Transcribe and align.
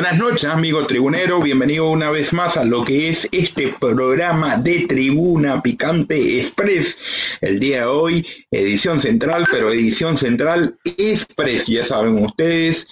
Buenas 0.00 0.18
noches, 0.18 0.44
amigo 0.46 0.86
tribunero. 0.86 1.42
Bienvenido 1.42 1.90
una 1.90 2.08
vez 2.08 2.32
más 2.32 2.56
a 2.56 2.64
lo 2.64 2.86
que 2.86 3.10
es 3.10 3.28
este 3.32 3.74
programa 3.78 4.56
de 4.56 4.86
Tribuna 4.88 5.60
Picante 5.60 6.38
Express. 6.38 6.96
El 7.42 7.60
día 7.60 7.80
de 7.80 7.84
hoy, 7.84 8.26
edición 8.50 8.98
central, 8.98 9.44
pero 9.50 9.70
edición 9.70 10.16
central 10.16 10.74
Express. 10.96 11.66
Ya 11.66 11.84
saben 11.84 12.16
ustedes, 12.24 12.88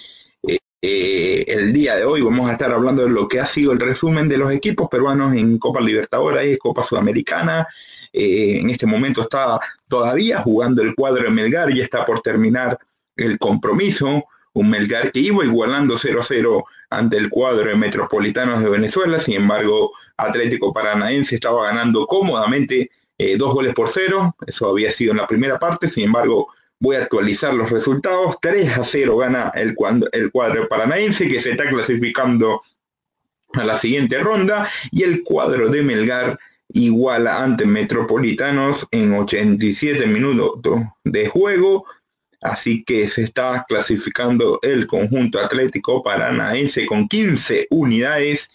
eh, 0.47 0.59
eh, 0.83 1.45
el 1.47 1.73
día 1.73 1.95
de 1.95 2.05
hoy 2.05 2.21
vamos 2.21 2.47
a 2.47 2.51
estar 2.51 2.71
hablando 2.71 3.01
de 3.01 3.09
lo 3.09 3.27
que 3.27 3.39
ha 3.39 3.45
sido 3.47 3.71
el 3.71 3.79
resumen 3.79 4.29
de 4.29 4.37
los 4.37 4.51
equipos 4.51 4.87
peruanos 4.87 5.33
en 5.33 5.57
Copa 5.57 5.81
Libertadores, 5.81 6.59
Copa 6.59 6.83
Sudamericana. 6.83 7.65
Eh, 8.13 8.59
en 8.59 8.69
este 8.69 8.85
momento 8.85 9.23
está 9.23 9.59
todavía 9.87 10.43
jugando 10.43 10.83
el 10.83 10.93
cuadro 10.93 11.23
de 11.23 11.31
Melgar, 11.31 11.71
y 11.71 11.81
está 11.81 12.05
por 12.05 12.21
terminar 12.21 12.77
el 13.15 13.39
compromiso. 13.39 14.25
Un 14.53 14.69
Melgar 14.69 15.11
que 15.11 15.21
iba 15.21 15.43
igualando 15.43 15.97
0-0 15.97 16.65
ante 16.89 17.17
el 17.17 17.29
cuadro 17.29 17.69
de 17.69 17.75
Metropolitanos 17.75 18.63
de 18.63 18.69
Venezuela. 18.69 19.19
Sin 19.19 19.35
embargo, 19.35 19.93
Atlético 20.17 20.73
Paranaense 20.73 21.35
estaba 21.35 21.65
ganando 21.65 22.05
cómodamente 22.07 22.91
eh, 23.17 23.37
dos 23.37 23.53
goles 23.53 23.73
por 23.73 23.89
cero. 23.89 24.35
Eso 24.45 24.69
había 24.69 24.91
sido 24.91 25.11
en 25.11 25.17
la 25.17 25.27
primera 25.27 25.59
parte. 25.59 25.87
Sin 25.87 26.05
embargo, 26.05 26.47
voy 26.79 26.95
a 26.95 27.03
actualizar 27.03 27.53
los 27.53 27.69
resultados. 27.69 28.37
3 28.41 28.77
a 28.77 28.83
0 28.83 29.17
gana 29.17 29.51
el, 29.55 29.75
el 30.11 30.31
cuadro 30.31 30.67
paranaense 30.67 31.27
que 31.27 31.39
se 31.39 31.51
está 31.51 31.69
clasificando 31.69 32.61
a 33.53 33.63
la 33.63 33.77
siguiente 33.77 34.19
ronda. 34.19 34.69
Y 34.91 35.03
el 35.03 35.23
cuadro 35.23 35.69
de 35.69 35.83
Melgar 35.83 36.39
iguala 36.69 37.43
ante 37.43 37.65
Metropolitanos 37.65 38.87
en 38.91 39.13
87 39.13 40.07
minutos 40.07 40.81
de 41.03 41.27
juego. 41.27 41.85
Así 42.41 42.83
que 42.83 43.07
se 43.07 43.23
está 43.23 43.65
clasificando 43.67 44.59
el 44.61 44.87
conjunto 44.87 45.39
Atlético 45.39 46.01
Paranaense 46.03 46.85
con 46.85 47.07
15 47.07 47.67
unidades, 47.69 48.49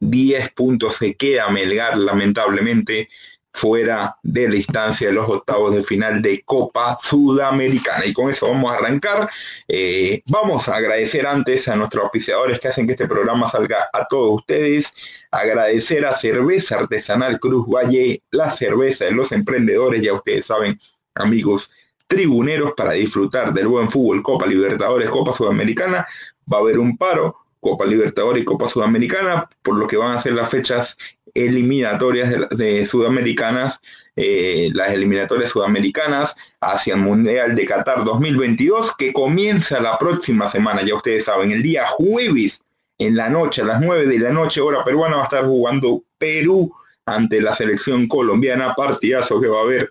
10 0.00 0.50
puntos 0.52 0.96
se 0.96 1.14
queda 1.14 1.48
Melgar 1.50 1.96
lamentablemente 1.96 3.08
fuera 3.52 4.16
de 4.22 4.48
la 4.48 4.56
instancia 4.56 5.08
de 5.08 5.12
los 5.12 5.28
octavos 5.28 5.74
de 5.74 5.82
final 5.82 6.22
de 6.22 6.42
Copa 6.42 6.98
Sudamericana. 7.02 8.06
Y 8.06 8.12
con 8.12 8.30
eso 8.30 8.48
vamos 8.48 8.72
a 8.72 8.76
arrancar. 8.76 9.28
Eh, 9.68 10.22
vamos 10.26 10.68
a 10.68 10.76
agradecer 10.76 11.26
antes 11.26 11.68
a 11.68 11.76
nuestros 11.76 12.04
auspiciadores 12.04 12.58
que 12.58 12.68
hacen 12.68 12.86
que 12.86 12.92
este 12.92 13.08
programa 13.08 13.48
salga 13.48 13.88
a 13.92 14.06
todos 14.06 14.36
ustedes. 14.36 14.94
Agradecer 15.30 16.06
a 16.06 16.14
Cerveza 16.14 16.78
Artesanal 16.78 17.40
Cruz 17.40 17.66
Valle, 17.66 18.22
la 18.30 18.50
cerveza 18.50 19.04
de 19.06 19.12
los 19.12 19.32
emprendedores, 19.32 20.02
ya 20.02 20.12
ustedes 20.12 20.46
saben, 20.46 20.80
amigos 21.14 21.70
tribuneros 22.10 22.72
para 22.76 22.92
disfrutar 22.92 23.54
del 23.54 23.68
buen 23.68 23.88
fútbol, 23.88 24.20
Copa 24.20 24.44
Libertadores, 24.44 25.08
Copa 25.08 25.32
Sudamericana. 25.32 26.06
Va 26.52 26.58
a 26.58 26.60
haber 26.60 26.80
un 26.80 26.96
paro, 26.98 27.36
Copa 27.60 27.86
Libertadores 27.86 28.42
y 28.42 28.44
Copa 28.44 28.66
Sudamericana, 28.68 29.48
por 29.62 29.76
lo 29.76 29.86
que 29.86 29.96
van 29.96 30.16
a 30.16 30.20
ser 30.20 30.32
las 30.32 30.50
fechas 30.50 30.98
eliminatorias 31.34 32.48
de, 32.50 32.84
sudamericanas, 32.84 33.80
eh, 34.16 34.70
las 34.74 34.90
eliminatorias 34.90 35.50
sudamericanas 35.50 36.34
hacia 36.60 36.94
el 36.94 37.00
Mundial 37.00 37.54
de 37.54 37.64
Qatar 37.64 38.04
2022, 38.04 38.96
que 38.96 39.12
comienza 39.12 39.80
la 39.80 39.96
próxima 39.96 40.48
semana, 40.48 40.82
ya 40.82 40.96
ustedes 40.96 41.26
saben, 41.26 41.52
el 41.52 41.62
día 41.62 41.86
jueves 41.86 42.64
en 42.98 43.14
la 43.14 43.28
noche, 43.28 43.62
a 43.62 43.66
las 43.66 43.80
9 43.80 44.06
de 44.06 44.18
la 44.18 44.30
noche, 44.30 44.60
hora 44.60 44.84
peruana, 44.84 45.14
va 45.16 45.22
a 45.22 45.26
estar 45.26 45.44
jugando 45.44 46.02
Perú 46.18 46.74
ante 47.06 47.40
la 47.40 47.54
selección 47.54 48.08
colombiana, 48.08 48.74
partidazo 48.74 49.40
que 49.40 49.46
va 49.46 49.60
a 49.60 49.62
haber 49.62 49.90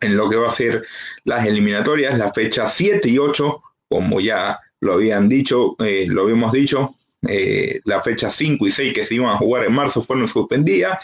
en 0.00 0.16
lo 0.16 0.28
que 0.28 0.36
va 0.36 0.48
a 0.48 0.52
ser 0.52 0.84
las 1.24 1.46
eliminatorias, 1.46 2.18
las 2.18 2.34
fechas 2.34 2.74
7 2.74 3.08
y 3.08 3.18
8, 3.18 3.62
como 3.88 4.20
ya 4.20 4.60
lo 4.80 4.94
habían 4.94 5.28
dicho, 5.28 5.76
eh, 5.78 6.06
lo 6.08 6.22
habíamos 6.22 6.52
dicho, 6.52 6.94
eh, 7.28 7.80
las 7.84 8.04
fechas 8.04 8.34
5 8.36 8.66
y 8.66 8.70
6 8.70 8.94
que 8.94 9.04
se 9.04 9.14
iban 9.14 9.30
a 9.30 9.38
jugar 9.38 9.64
en 9.64 9.72
marzo 9.72 10.02
fueron 10.02 10.28
suspendidas. 10.28 10.98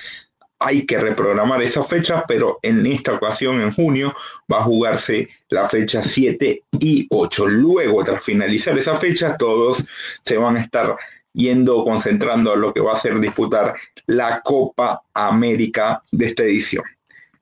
Hay 0.59 0.87
que 0.87 0.99
reprogramar 0.99 1.61
esas 1.63 1.89
fechas, 1.89 2.23
pero 2.29 2.61
en 2.63 2.87
esta 2.87 3.15
ocasión, 3.15 3.61
en 3.61 3.73
junio, 3.73 4.15
va 4.53 4.59
a 4.61 4.65
jugarse 4.65 5.29
la 5.49 5.69
fecha 5.69 6.03
7 6.03 6.63
y 6.79 7.09
8. 7.11 7.49
Luego, 7.49 8.05
tras 8.05 8.23
finalizar 8.23 8.79
esa 8.79 8.97
fecha, 8.97 9.37
todos 9.37 9.85
se 10.25 10.37
van 10.37 10.57
a 10.57 10.61
estar 10.61 10.97
yendo 11.33 11.83
concentrando 11.85 12.53
a 12.53 12.57
lo 12.57 12.73
que 12.73 12.81
va 12.81 12.93
a 12.93 12.99
ser 12.99 13.19
disputar 13.19 13.75
la 14.07 14.41
Copa 14.43 15.03
América 15.15 16.03
de 16.13 16.27
esta 16.27 16.45
edición. 16.45 16.85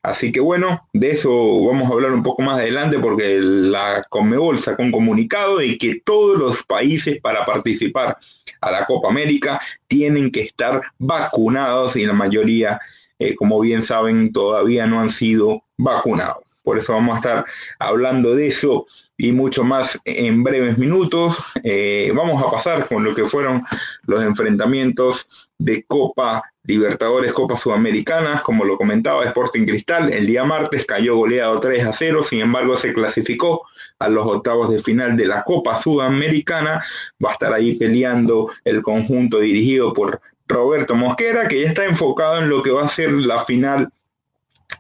Así 0.02 0.32
que 0.32 0.40
bueno, 0.40 0.88
de 0.94 1.10
eso 1.10 1.30
vamos 1.66 1.90
a 1.90 1.92
hablar 1.92 2.12
un 2.12 2.22
poco 2.22 2.40
más 2.40 2.58
adelante 2.58 2.98
porque 2.98 3.38
la 3.40 4.02
Conmebol 4.08 4.58
sacó 4.58 4.82
un 4.82 4.92
comunicado 4.92 5.58
de 5.58 5.76
que 5.76 6.00
todos 6.02 6.38
los 6.38 6.62
países 6.62 7.20
para 7.20 7.44
participar 7.44 8.16
a 8.62 8.70
la 8.70 8.86
Copa 8.86 9.10
América 9.10 9.60
tienen 9.88 10.30
que 10.30 10.40
estar 10.42 10.80
vacunados 10.98 11.96
y 11.96 12.06
la 12.06 12.14
mayoría, 12.14 12.80
eh, 13.18 13.34
como 13.34 13.60
bien 13.60 13.84
saben, 13.84 14.32
todavía 14.32 14.86
no 14.86 15.00
han 15.00 15.10
sido 15.10 15.64
vacunados. 15.76 16.44
Por 16.62 16.78
eso 16.78 16.94
vamos 16.94 17.16
a 17.16 17.18
estar 17.18 17.44
hablando 17.78 18.34
de 18.34 18.48
eso 18.48 18.86
y 19.20 19.32
mucho 19.32 19.64
más 19.64 20.00
en 20.04 20.42
breves 20.42 20.78
minutos. 20.78 21.36
Eh, 21.62 22.10
vamos 22.14 22.42
a 22.42 22.50
pasar 22.50 22.88
con 22.88 23.04
lo 23.04 23.14
que 23.14 23.26
fueron 23.26 23.62
los 24.04 24.22
enfrentamientos 24.24 25.28
de 25.58 25.84
Copa 25.84 26.42
Libertadores, 26.64 27.32
Copa 27.34 27.56
Sudamericanas, 27.56 28.42
como 28.42 28.64
lo 28.64 28.78
comentaba 28.78 29.24
Sporting 29.24 29.66
Cristal, 29.66 30.12
el 30.12 30.26
día 30.26 30.44
martes 30.44 30.86
cayó 30.86 31.16
goleado 31.16 31.60
3 31.60 31.84
a 31.84 31.92
0, 31.92 32.24
sin 32.24 32.40
embargo 32.40 32.76
se 32.76 32.94
clasificó 32.94 33.66
a 33.98 34.08
los 34.08 34.26
octavos 34.26 34.70
de 34.70 34.78
final 34.78 35.16
de 35.16 35.26
la 35.26 35.42
Copa 35.42 35.80
Sudamericana, 35.80 36.82
va 37.22 37.30
a 37.30 37.32
estar 37.34 37.52
ahí 37.52 37.74
peleando 37.74 38.50
el 38.64 38.82
conjunto 38.82 39.40
dirigido 39.40 39.92
por 39.92 40.20
Roberto 40.48 40.94
Mosquera, 40.94 41.46
que 41.46 41.62
ya 41.62 41.68
está 41.68 41.84
enfocado 41.84 42.38
en 42.38 42.48
lo 42.48 42.62
que 42.62 42.70
va 42.70 42.84
a 42.84 42.88
ser 42.88 43.12
la 43.12 43.44
final 43.44 43.92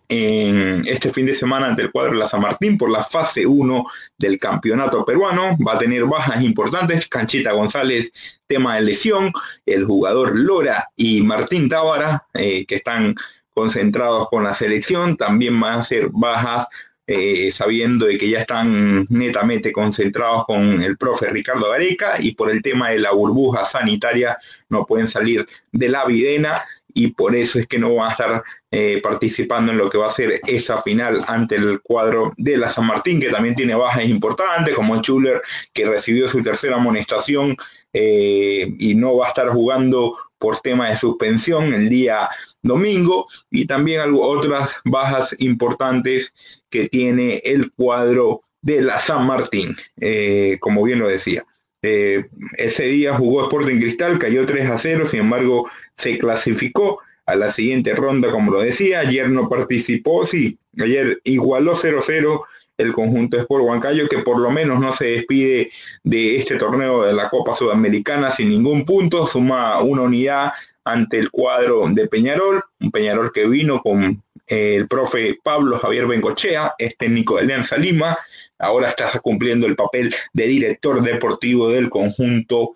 en 0.08 0.84
este 0.86 1.10
fin 1.10 1.26
de 1.26 1.34
semana 1.34 1.66
ante 1.66 1.82
el 1.82 1.90
cuadro 1.90 2.12
de 2.12 2.18
la 2.18 2.28
San 2.28 2.40
Martín 2.40 2.76
por 2.78 2.90
la 2.90 3.04
fase 3.04 3.46
1 3.46 3.84
del 4.18 4.38
campeonato 4.38 5.04
peruano. 5.04 5.56
Va 5.66 5.74
a 5.74 5.78
tener 5.78 6.04
bajas 6.04 6.42
importantes. 6.42 7.06
Canchita 7.06 7.52
González, 7.52 8.12
tema 8.46 8.76
de 8.76 8.82
lesión. 8.82 9.32
El 9.66 9.84
jugador 9.84 10.38
Lora 10.38 10.88
y 10.96 11.20
Martín 11.22 11.68
Tábara, 11.68 12.26
eh, 12.34 12.64
que 12.66 12.76
están 12.76 13.14
concentrados 13.54 14.28
con 14.28 14.44
la 14.44 14.54
selección, 14.54 15.16
también 15.16 15.58
van 15.60 15.80
a 15.80 15.84
ser 15.84 16.08
bajas 16.12 16.66
eh, 17.12 17.50
sabiendo 17.50 18.06
de 18.06 18.16
que 18.16 18.30
ya 18.30 18.38
están 18.38 19.04
netamente 19.08 19.72
concentrados 19.72 20.44
con 20.44 20.80
el 20.80 20.96
profe 20.96 21.28
Ricardo 21.28 21.68
Gareca 21.68 22.14
y 22.20 22.36
por 22.36 22.50
el 22.50 22.62
tema 22.62 22.90
de 22.90 23.00
la 23.00 23.10
burbuja 23.10 23.64
sanitaria 23.64 24.38
no 24.68 24.86
pueden 24.86 25.08
salir 25.08 25.44
de 25.72 25.88
la 25.88 26.04
videna 26.04 26.62
y 26.94 27.08
por 27.08 27.34
eso 27.34 27.58
es 27.58 27.66
que 27.66 27.78
no 27.78 27.94
van 27.94 28.08
a 28.08 28.12
estar 28.12 28.42
eh, 28.70 29.00
participando 29.02 29.72
en 29.72 29.78
lo 29.78 29.90
que 29.90 29.98
va 29.98 30.06
a 30.06 30.10
ser 30.10 30.40
esa 30.46 30.82
final 30.82 31.24
ante 31.26 31.56
el 31.56 31.80
cuadro 31.80 32.32
de 32.36 32.56
la 32.56 32.68
San 32.68 32.86
Martín, 32.86 33.20
que 33.20 33.30
también 33.30 33.54
tiene 33.54 33.74
bajas 33.74 34.04
importantes, 34.04 34.74
como 34.74 34.96
Schuller, 35.02 35.42
que 35.72 35.86
recibió 35.86 36.28
su 36.28 36.42
tercera 36.42 36.76
amonestación 36.76 37.56
eh, 37.92 38.72
y 38.78 38.94
no 38.94 39.16
va 39.16 39.26
a 39.26 39.28
estar 39.30 39.48
jugando 39.48 40.16
por 40.38 40.60
tema 40.60 40.88
de 40.88 40.96
suspensión 40.96 41.74
el 41.74 41.88
día 41.88 42.28
domingo, 42.62 43.26
y 43.50 43.66
también 43.66 44.02
otras 44.20 44.76
bajas 44.84 45.34
importantes 45.38 46.34
que 46.68 46.88
tiene 46.88 47.42
el 47.44 47.70
cuadro 47.72 48.42
de 48.62 48.82
la 48.82 49.00
San 49.00 49.26
Martín, 49.26 49.74
eh, 50.00 50.58
como 50.60 50.82
bien 50.82 50.98
lo 50.98 51.08
decía. 51.08 51.44
Ese 51.82 52.84
día 52.84 53.14
jugó 53.14 53.42
Sporting 53.44 53.80
Cristal, 53.80 54.18
cayó 54.18 54.44
3 54.44 54.70
a 54.70 54.78
0, 54.78 55.06
sin 55.06 55.20
embargo 55.20 55.68
se 55.96 56.18
clasificó 56.18 57.00
a 57.26 57.36
la 57.36 57.50
siguiente 57.50 57.94
ronda, 57.94 58.30
como 58.30 58.52
lo 58.52 58.60
decía. 58.60 59.00
Ayer 59.00 59.30
no 59.30 59.48
participó, 59.48 60.26
sí, 60.26 60.58
ayer 60.78 61.20
igualó 61.24 61.74
0-0 61.74 62.42
el 62.76 62.92
conjunto 62.92 63.36
de 63.36 63.42
Sport 63.42 63.64
Huancayo, 63.64 64.08
que 64.08 64.18
por 64.18 64.38
lo 64.38 64.50
menos 64.50 64.80
no 64.80 64.92
se 64.92 65.06
despide 65.06 65.70
de 66.02 66.38
este 66.38 66.56
torneo 66.56 67.02
de 67.02 67.12
la 67.12 67.28
Copa 67.28 67.54
Sudamericana 67.54 68.30
sin 68.30 68.48
ningún 68.48 68.84
punto, 68.84 69.26
suma 69.26 69.80
una 69.80 70.02
unidad 70.02 70.52
ante 70.84 71.18
el 71.18 71.30
cuadro 71.30 71.86
de 71.90 72.06
Peñarol, 72.06 72.62
un 72.80 72.90
Peñarol 72.90 73.32
que 73.32 73.46
vino 73.46 73.80
con 73.80 74.22
eh, 74.46 74.76
el 74.76 74.88
profe 74.88 75.38
Pablo 75.42 75.78
Javier 75.78 76.06
Bengochea, 76.06 76.74
es 76.78 76.96
técnico 76.96 77.36
de 77.36 77.42
Alianza 77.42 77.76
Lima, 77.76 78.16
ahora 78.60 78.90
está 78.90 79.18
cumpliendo 79.20 79.66
el 79.66 79.76
papel 79.76 80.14
de 80.32 80.46
director 80.46 81.02
deportivo 81.02 81.70
del 81.70 81.90
conjunto 81.90 82.74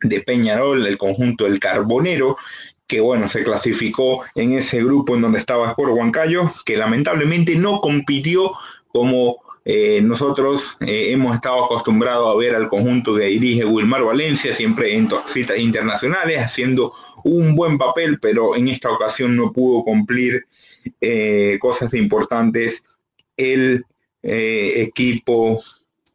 de 0.00 0.20
Peñarol, 0.20 0.86
el 0.86 0.98
conjunto 0.98 1.44
del 1.44 1.60
Carbonero, 1.60 2.36
que 2.86 3.00
bueno, 3.00 3.28
se 3.28 3.44
clasificó 3.44 4.24
en 4.34 4.52
ese 4.52 4.82
grupo 4.82 5.14
en 5.14 5.22
donde 5.22 5.38
estaba 5.38 5.70
Sport 5.70 5.92
Huancayo, 5.92 6.52
que 6.64 6.76
lamentablemente 6.76 7.56
no 7.56 7.80
compitió 7.80 8.52
como 8.88 9.38
eh, 9.68 10.00
nosotros 10.00 10.76
eh, 10.78 11.10
hemos 11.10 11.34
estado 11.34 11.64
acostumbrados 11.64 12.32
a 12.32 12.38
ver 12.38 12.54
al 12.54 12.68
conjunto 12.68 13.16
que 13.16 13.24
dirige 13.24 13.64
Wilmar 13.64 14.04
Valencia, 14.04 14.54
siempre 14.54 14.94
en 14.94 15.08
citas 15.26 15.58
internacionales, 15.58 16.38
haciendo 16.38 16.92
un 17.24 17.56
buen 17.56 17.76
papel, 17.76 18.20
pero 18.20 18.54
en 18.54 18.68
esta 18.68 18.90
ocasión 18.90 19.36
no 19.36 19.52
pudo 19.52 19.82
cumplir 19.82 20.46
eh, 21.00 21.58
cosas 21.60 21.94
importantes 21.94 22.84
el 23.36 23.84
equipo 24.28 25.62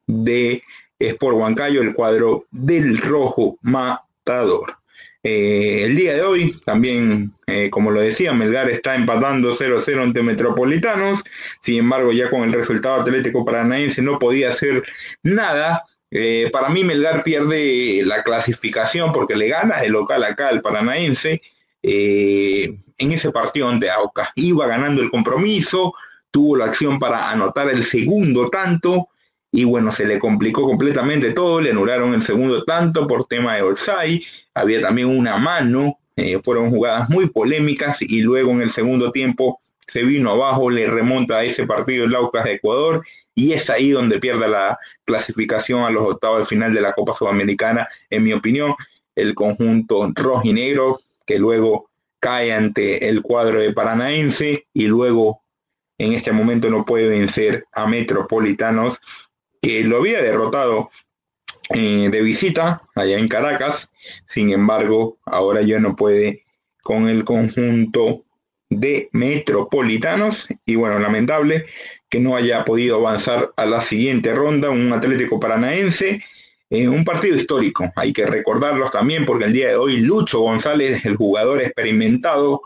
de 0.05 0.63
es 1.01 1.15
por 1.15 1.33
Huancayo 1.33 1.81
el 1.81 1.93
cuadro 1.93 2.45
del 2.51 2.97
rojo 2.97 3.57
matador. 3.61 4.77
Eh, 5.23 5.83
el 5.85 5.95
día 5.95 6.15
de 6.15 6.21
hoy, 6.21 6.59
también, 6.65 7.33
eh, 7.45 7.69
como 7.69 7.91
lo 7.91 8.01
decía, 8.01 8.33
Melgar 8.33 8.69
está 8.69 8.95
empatando 8.95 9.55
0-0 9.55 10.01
ante 10.01 10.23
Metropolitanos. 10.23 11.23
Sin 11.61 11.79
embargo, 11.79 12.11
ya 12.11 12.29
con 12.29 12.43
el 12.43 12.53
resultado 12.53 13.01
atlético 13.01 13.45
paranaense 13.45 14.01
no 14.01 14.17
podía 14.19 14.49
hacer 14.49 14.83
nada. 15.23 15.85
Eh, 16.09 16.49
para 16.51 16.69
mí, 16.69 16.83
Melgar 16.83 17.23
pierde 17.23 18.01
la 18.05 18.23
clasificación 18.23 19.11
porque 19.13 19.35
le 19.35 19.47
gana 19.47 19.81
el 19.83 19.91
local 19.91 20.23
acá 20.23 20.49
al 20.49 20.61
paranaense 20.61 21.41
en 21.83 23.11
ese 23.11 23.31
partido 23.31 23.69
ante 23.69 23.89
Aucas. 23.89 24.29
Iba 24.35 24.67
ganando 24.67 25.01
el 25.01 25.09
compromiso, 25.09 25.95
tuvo 26.31 26.56
la 26.56 26.66
acción 26.66 26.98
para 26.98 27.30
anotar 27.30 27.69
el 27.69 27.83
segundo 27.83 28.50
tanto 28.50 29.10
y 29.51 29.66
bueno, 29.66 29.92
se 29.92 30.06
le 30.06 30.18
complicó 30.18 30.66
completamente 30.66 31.31
todo, 31.31 31.60
le 31.60 31.72
anularon 31.72 32.13
el 32.13 32.24
segundo 32.24 32.63
tanto 32.63 33.06
por 33.06 33.28
tema 33.28 33.56
de 33.56 33.63
Orsay, 33.63 34.24
había 34.54 34.81
también 34.81 35.10
una 35.10 35.38
mano, 35.38 36.00
eh, 36.16 36.39
fueron 36.39 36.69
jugadas 36.69 37.10
muy 37.10 37.30
polémicas 37.30 37.98
y 38.01 38.22
luego 38.22 38.51
en 38.51 38.62
el 38.62 38.72
segundo 38.72 39.12
tiempo 39.12 39.60
se 39.88 40.04
vino 40.04 40.31
abajo, 40.31 40.69
le 40.69 40.88
remonta 40.88 41.39
a 41.39 41.44
ese 41.44 41.66
partido 41.66 42.06
el 42.06 42.16
Aucas 42.16 42.45
de 42.45 42.54
Ecuador 42.54 43.04
y 43.36 43.51
es 43.51 43.69
ahí 43.69 43.92
donde 43.92 44.19
pierde 44.19 44.48
la 44.48 44.80
clasificación 45.04 45.83
a 45.83 45.89
los 45.89 46.04
octavos 46.04 46.39
de 46.39 46.45
final 46.45 46.74
de 46.74 46.81
la 46.81 46.94
Copa 46.94 47.13
Sudamericana, 47.13 47.89
en 48.10 48.24
mi 48.24 48.31
opinión, 48.31 48.74
el 49.16 49.36
conjunto 49.36 50.10
rojo 50.16 50.48
y 50.48 50.54
negro 50.54 51.01
que 51.25 51.39
luego 51.39 51.89
cae 52.22 52.54
ante 52.54 53.10
el 53.10 53.22
cuadro 53.22 53.60
de 53.60 53.74
Paranaense 53.74 54.68
y 54.74 54.88
luego 54.88 55.40
en 56.01 56.13
este 56.13 56.31
momento 56.31 56.69
no 56.69 56.83
puede 56.83 57.07
vencer 57.07 57.65
a 57.71 57.86
Metropolitanos 57.86 59.00
que 59.62 59.83
lo 59.83 59.98
había 59.98 60.21
derrotado 60.21 60.89
eh, 61.74 62.09
de 62.12 62.21
visita 62.21 62.81
allá 62.95 63.19
en 63.19 63.27
Caracas, 63.27 63.89
sin 64.27 64.51
embargo, 64.51 65.19
ahora 65.25 65.62
ya 65.62 65.80
no 65.80 65.95
puede 65.95 66.44
con 66.81 67.07
el 67.07 67.24
conjunto 67.24 68.25
de 68.69 69.09
metropolitanos. 69.12 70.48
Y 70.65 70.75
bueno, 70.75 70.98
lamentable 70.98 71.65
que 72.09 72.19
no 72.19 72.36
haya 72.36 72.65
podido 72.65 72.97
avanzar 72.97 73.51
a 73.56 73.65
la 73.65 73.81
siguiente 73.81 74.33
ronda, 74.33 74.71
un 74.71 74.92
Atlético 74.92 75.39
Paranaense, 75.39 76.24
en 76.71 76.89
un 76.89 77.06
partido 77.06 77.38
histórico, 77.38 77.92
hay 77.97 78.13
que 78.13 78.25
recordarlos 78.25 78.92
también 78.92 79.25
porque 79.25 79.45
el 79.45 79.54
día 79.54 79.68
de 79.68 79.75
hoy 79.75 79.97
Lucho 79.97 80.39
González, 80.39 81.06
el 81.06 81.18
jugador 81.18 81.62
experimentado 81.62 82.62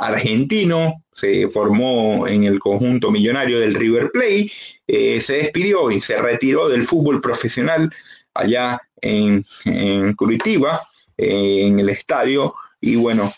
argentino, 0.00 1.04
se 1.12 1.48
formó 1.48 2.26
en 2.26 2.44
el 2.44 2.58
conjunto 2.58 3.10
millonario 3.10 3.60
del 3.60 3.74
River 3.74 4.10
Plate, 4.10 4.50
eh, 4.86 5.20
se 5.20 5.34
despidió 5.34 5.90
y 5.90 6.00
se 6.00 6.16
retiró 6.16 6.68
del 6.68 6.86
fútbol 6.86 7.20
profesional 7.20 7.92
allá 8.34 8.80
en, 9.00 9.44
Curitiba, 10.16 10.82
eh, 11.16 11.66
en 11.66 11.78
el 11.78 11.90
estadio, 11.90 12.54
y 12.80 12.96
bueno, 12.96 13.32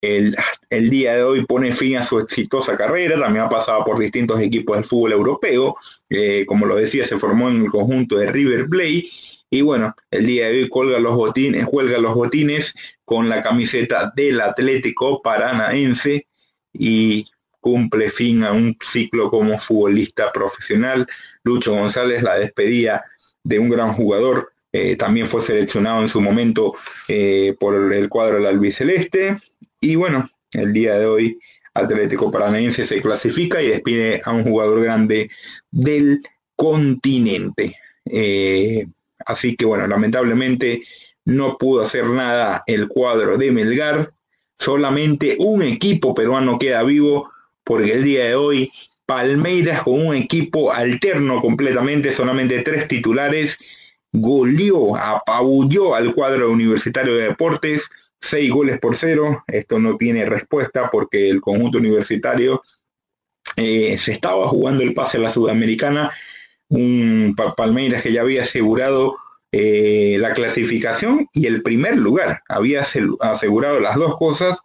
el, 0.00 0.90
día 0.90 1.14
de 1.14 1.22
hoy 1.22 1.46
pone 1.46 1.72
fin 1.72 1.96
a 1.96 2.04
su 2.04 2.18
exitosa 2.18 2.76
carrera, 2.76 3.18
también 3.18 3.46
ha 3.46 3.48
pasado 3.48 3.84
por 3.84 3.98
distintos 3.98 4.40
equipos 4.40 4.76
del 4.76 4.84
fútbol 4.84 5.12
europeo, 5.12 5.76
eh, 6.10 6.44
como 6.46 6.66
lo 6.66 6.76
decía, 6.76 7.04
se 7.06 7.18
formó 7.18 7.48
en 7.48 7.62
el 7.62 7.70
conjunto 7.70 8.16
de 8.16 8.30
River 8.30 8.68
Plate, 8.68 9.08
y 9.52 9.60
bueno, 9.60 9.94
el 10.10 10.24
día 10.24 10.48
de 10.48 10.62
hoy 10.62 10.68
colga 10.70 10.98
los 10.98 11.14
botines, 11.14 11.66
cuelga 11.66 11.98
los 11.98 12.14
botines 12.14 12.74
con 13.04 13.28
la 13.28 13.42
camiseta 13.42 14.10
del 14.16 14.40
Atlético 14.40 15.20
Paranaense 15.20 16.26
y 16.72 17.26
cumple 17.60 18.08
fin 18.08 18.44
a 18.44 18.52
un 18.52 18.78
ciclo 18.82 19.30
como 19.30 19.58
futbolista 19.58 20.32
profesional. 20.32 21.06
Lucho 21.44 21.74
González 21.74 22.22
la 22.22 22.36
despedía 22.36 23.04
de 23.44 23.58
un 23.58 23.68
gran 23.68 23.92
jugador, 23.92 24.54
eh, 24.72 24.96
también 24.96 25.28
fue 25.28 25.42
seleccionado 25.42 26.00
en 26.00 26.08
su 26.08 26.22
momento 26.22 26.72
eh, 27.08 27.54
por 27.60 27.92
el 27.92 28.08
cuadro 28.08 28.36
del 28.36 28.46
albiceleste 28.46 29.36
y 29.82 29.96
bueno, 29.96 30.30
el 30.52 30.72
día 30.72 30.94
de 30.94 31.04
hoy 31.04 31.38
Atlético 31.74 32.32
Paranaense 32.32 32.86
se 32.86 33.02
clasifica 33.02 33.60
y 33.60 33.68
despide 33.68 34.22
a 34.24 34.32
un 34.32 34.44
jugador 34.44 34.82
grande 34.82 35.28
del 35.70 36.22
continente. 36.56 37.76
Eh, 38.06 38.86
así 39.26 39.56
que 39.56 39.64
bueno, 39.64 39.86
lamentablemente 39.86 40.82
no 41.24 41.56
pudo 41.58 41.82
hacer 41.82 42.04
nada 42.06 42.62
el 42.66 42.88
cuadro 42.88 43.38
de 43.38 43.52
Melgar, 43.52 44.12
solamente 44.58 45.36
un 45.38 45.62
equipo 45.62 46.14
peruano 46.14 46.58
queda 46.58 46.82
vivo 46.82 47.30
porque 47.64 47.92
el 47.94 48.04
día 48.04 48.26
de 48.26 48.34
hoy 48.34 48.72
Palmeiras 49.06 49.82
con 49.82 50.06
un 50.06 50.14
equipo 50.14 50.72
alterno 50.72 51.40
completamente, 51.40 52.12
solamente 52.12 52.62
tres 52.62 52.88
titulares, 52.88 53.58
goleó, 54.12 54.96
apabulló 54.96 55.94
al 55.94 56.14
cuadro 56.14 56.50
universitario 56.50 57.14
de 57.16 57.24
deportes, 57.24 57.90
seis 58.20 58.50
goles 58.50 58.78
por 58.78 58.96
cero, 58.96 59.44
esto 59.48 59.78
no 59.78 59.96
tiene 59.96 60.24
respuesta 60.26 60.88
porque 60.90 61.28
el 61.28 61.40
conjunto 61.40 61.78
universitario 61.78 62.62
eh, 63.56 63.98
se 63.98 64.12
estaba 64.12 64.46
jugando 64.48 64.82
el 64.82 64.94
pase 64.94 65.18
a 65.18 65.20
la 65.20 65.30
Sudamericana, 65.30 66.12
un 66.72 67.36
Palmeiras 67.56 68.02
que 68.02 68.12
ya 68.12 68.22
había 68.22 68.42
asegurado 68.42 69.16
eh, 69.52 70.16
la 70.18 70.32
clasificación 70.32 71.28
y 71.34 71.46
el 71.46 71.62
primer 71.62 71.98
lugar. 71.98 72.42
Había 72.48 72.82
asegurado 73.20 73.78
las 73.78 73.96
dos 73.96 74.16
cosas 74.16 74.60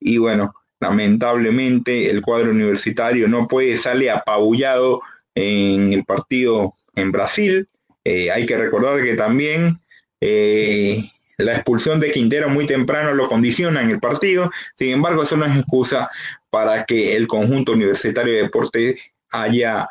y 0.00 0.18
bueno, 0.18 0.54
lamentablemente 0.80 2.10
el 2.10 2.22
cuadro 2.22 2.50
universitario 2.50 3.28
no 3.28 3.46
puede, 3.46 3.76
sale 3.76 4.10
apabullado 4.10 5.00
en 5.36 5.92
el 5.92 6.04
partido 6.04 6.74
en 6.96 7.12
Brasil. 7.12 7.68
Eh, 8.04 8.32
hay 8.32 8.46
que 8.46 8.58
recordar 8.58 9.00
que 9.02 9.14
también 9.14 9.78
eh, 10.20 11.08
la 11.38 11.54
expulsión 11.54 12.00
de 12.00 12.10
Quintero 12.10 12.48
muy 12.48 12.66
temprano 12.66 13.14
lo 13.14 13.28
condiciona 13.28 13.80
en 13.80 13.90
el 13.90 14.00
partido. 14.00 14.50
Sin 14.76 14.90
embargo, 14.90 15.22
eso 15.22 15.36
no 15.36 15.44
es 15.46 15.56
excusa 15.56 16.10
para 16.50 16.84
que 16.84 17.14
el 17.14 17.28
conjunto 17.28 17.72
universitario 17.72 18.34
de 18.34 18.42
deporte 18.42 18.98
haya 19.30 19.88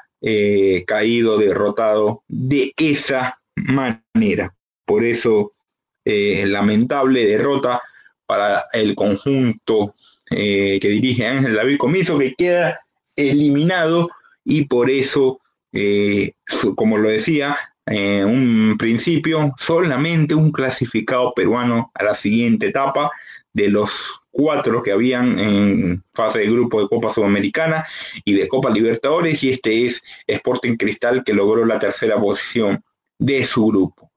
caído 0.85 1.37
derrotado 1.37 2.23
de 2.27 2.73
esa 2.77 3.39
manera. 3.55 4.53
Por 4.85 5.03
eso, 5.03 5.53
eh, 6.05 6.45
lamentable 6.47 7.25
derrota 7.25 7.81
para 8.25 8.65
el 8.73 8.95
conjunto 8.95 9.95
eh, 10.29 10.79
que 10.81 10.89
dirige 10.89 11.27
Ángel 11.27 11.55
David 11.55 11.77
Comiso, 11.77 12.17
que 12.17 12.35
queda 12.35 12.79
eliminado 13.15 14.09
y 14.43 14.65
por 14.65 14.89
eso, 14.89 15.39
eh, 15.71 16.33
como 16.75 16.97
lo 16.97 17.09
decía 17.09 17.55
en 17.85 18.25
un 18.25 18.77
principio, 18.77 19.53
solamente 19.57 20.35
un 20.35 20.51
clasificado 20.51 21.33
peruano 21.33 21.91
a 21.93 22.03
la 22.03 22.15
siguiente 22.15 22.67
etapa 22.67 23.11
de 23.51 23.69
los 23.69 24.21
cuatro 24.33 24.81
que 24.83 24.91
habían 24.91 25.39
en 25.39 26.03
fase 26.11 26.39
de 26.39 26.51
grupo 26.51 26.81
de 26.81 26.89
Copa 26.89 27.09
Sudamericana 27.09 27.85
y 28.25 28.33
de 28.33 28.47
Copa 28.47 28.71
Libertadores 28.71 29.41
y 29.43 29.51
este 29.51 29.85
es 29.85 30.01
Sporting 30.27 30.75
Cristal 30.75 31.23
que 31.23 31.33
logró 31.33 31.65
la 31.65 31.79
tercera 31.79 32.17
posición 32.17 32.83
de 33.19 33.45
su 33.45 33.67
grupo. 33.67 34.11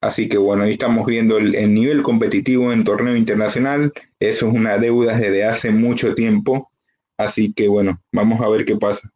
Así 0.00 0.28
que 0.28 0.38
bueno, 0.38 0.62
ahí 0.62 0.72
estamos 0.72 1.06
viendo 1.06 1.36
el, 1.38 1.74
nivel 1.74 2.02
competitivo 2.02 2.72
en 2.72 2.84
torneo 2.84 3.14
internacional. 3.14 3.92
Eso 4.18 4.48
es 4.48 4.54
una 4.54 4.78
deuda 4.78 5.16
desde 5.16 5.44
hace 5.44 5.70
mucho 5.70 6.14
tiempo. 6.14 6.70
Así 7.16 7.52
que 7.52 7.68
bueno, 7.68 8.00
vamos 8.10 8.40
a 8.40 8.48
ver 8.48 8.64
qué 8.64 8.76
pasa. 8.76 9.12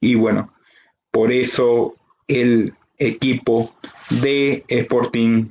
Y 0.00 0.14
bueno, 0.14 0.52
por 1.10 1.32
eso 1.32 1.94
el 2.26 2.74
equipo 2.98 3.74
de 4.10 4.64
Sporting 4.68 5.48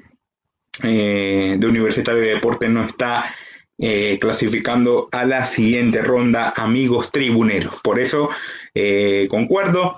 eh, 0.83 1.57
de 1.59 1.67
Universitario 1.67 2.21
de 2.21 2.35
Deportes 2.35 2.69
no 2.69 2.83
está 2.83 3.35
eh, 3.77 4.17
clasificando 4.19 5.09
a 5.11 5.25
la 5.25 5.45
siguiente 5.45 6.01
ronda 6.01 6.53
amigos 6.55 7.11
tribuneros. 7.11 7.75
Por 7.83 7.99
eso 7.99 8.29
eh, 8.73 9.27
concuerdo. 9.29 9.97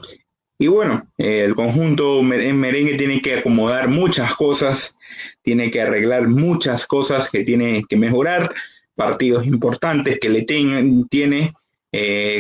Y 0.58 0.68
bueno, 0.68 1.08
el 1.18 1.56
conjunto 1.56 2.20
en 2.20 2.60
merengue 2.60 2.96
tiene 2.96 3.20
que 3.20 3.40
acomodar 3.40 3.88
muchas 3.88 4.36
cosas, 4.36 4.96
tiene 5.42 5.72
que 5.72 5.82
arreglar 5.82 6.28
muchas 6.28 6.86
cosas 6.86 7.32
que 7.32 7.44
tiene 7.44 7.84
que 7.90 7.98
mejorar, 7.98 8.54
partidos 8.94 9.48
importantes 9.48 10.20
que 10.20 10.30
le 10.30 10.44
tiene 10.44 11.54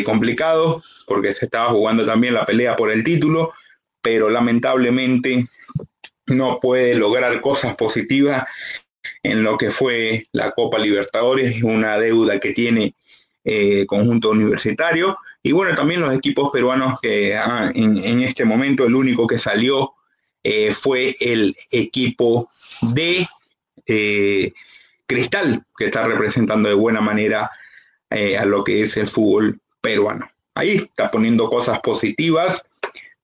complicado, 0.06 0.84
porque 1.08 1.34
se 1.34 1.46
estaba 1.46 1.70
jugando 1.72 2.06
también 2.06 2.34
la 2.34 2.46
pelea 2.46 2.76
por 2.76 2.92
el 2.92 3.04
título, 3.04 3.54
pero 4.02 4.30
lamentablemente 4.30 5.46
no 6.28 6.60
puede 6.60 6.96
lograr 6.96 7.42
cosas 7.42 7.76
positivas 7.76 8.46
en 9.24 9.44
lo 9.44 9.58
que 9.58 9.72
fue 9.72 10.28
la 10.32 10.52
Copa 10.52 10.80
Libertadores, 10.80 11.64
una 11.64 11.98
deuda 11.98 12.40
que 12.40 12.54
tiene 12.54 12.96
eh, 13.44 13.86
conjunto 13.86 14.30
universitario. 14.32 15.18
Y 15.44 15.52
bueno, 15.52 15.76
también 15.76 16.02
los 16.02 16.14
equipos 16.14 16.52
peruanos 16.52 17.00
que 17.02 17.36
ah, 17.36 17.72
en, 17.74 18.22
este 18.22 18.46
momento 18.46 18.86
el 18.86 18.96
único 18.96 19.28
que 19.28 19.38
salió 19.38 19.94
eh, 20.44 20.74
fue 20.74 21.16
el 21.20 21.56
equipo 21.72 22.50
de 22.82 23.28
eh, 23.86 24.54
Cristal, 25.08 25.66
que 25.78 25.86
está 25.86 26.08
representando 26.08 26.70
de 26.70 26.76
buena 26.76 27.02
manera 27.02 27.50
eh, 28.12 28.38
a 28.38 28.46
lo 28.46 28.64
que 28.64 28.84
es 28.84 28.98
el 28.98 29.08
fútbol 29.08 29.60
peruano. 29.82 30.30
Ahí 30.54 30.78
está 30.78 31.10
poniendo 31.10 31.50
cosas 31.50 31.80
positivas, 31.80 32.64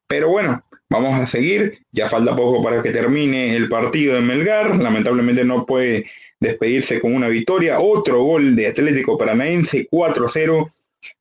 pero 0.07 0.29
bueno, 0.29 0.63
vamos 0.89 1.19
a 1.19 1.25
seguir. 1.25 1.79
Ya 1.91 2.07
falta 2.07 2.35
poco 2.35 2.63
para 2.63 2.81
que 2.81 2.91
termine 2.91 3.55
el 3.55 3.69
partido 3.69 4.15
de 4.15 4.21
Melgar. 4.21 4.77
Lamentablemente 4.77 5.43
no 5.43 5.65
puede 5.65 6.09
despedirse 6.39 7.01
con 7.01 7.13
una 7.13 7.27
victoria. 7.27 7.79
Otro 7.79 8.23
gol 8.23 8.55
de 8.55 8.67
Atlético 8.67 9.17
Paranaense, 9.17 9.87
4-0. 9.91 10.71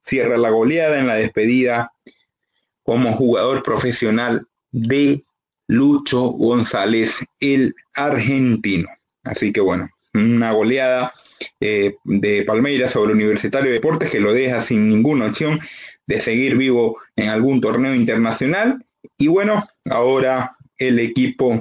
Cierra 0.01 0.37
la 0.39 0.51
goleada 0.51 0.99
en 0.99 1.07
la 1.07 1.17
despedida 1.17 1.93
como 2.83 3.15
jugador 3.15 3.63
profesional 3.63 4.47
de 4.71 5.25
Lucho 5.67 6.21
González, 6.21 7.25
el 7.41 7.75
argentino. 7.95 8.89
Así 9.25 9.53
que 9.53 9.61
bueno, 9.61 9.91
una 10.15 10.53
goleada 10.53 11.13
eh, 11.61 11.97
de 12.05 12.43
Palmeiras 12.45 12.93
sobre 12.93 13.13
Universitario 13.13 13.69
de 13.69 13.75
Deportes 13.75 14.11
que 14.11 14.21
lo 14.21 14.33
deja 14.33 14.63
sin 14.63 14.89
ninguna 14.89 15.27
opción 15.27 15.61
de 16.07 16.21
seguir 16.21 16.57
vivo 16.57 16.99
en 17.17 17.29
algún 17.29 17.61
torneo 17.61 17.95
internacional. 17.95 18.85
Y 19.19 19.29
bueno, 19.29 19.67
ahora 19.91 20.57
el 20.79 20.99
equipo 20.99 21.61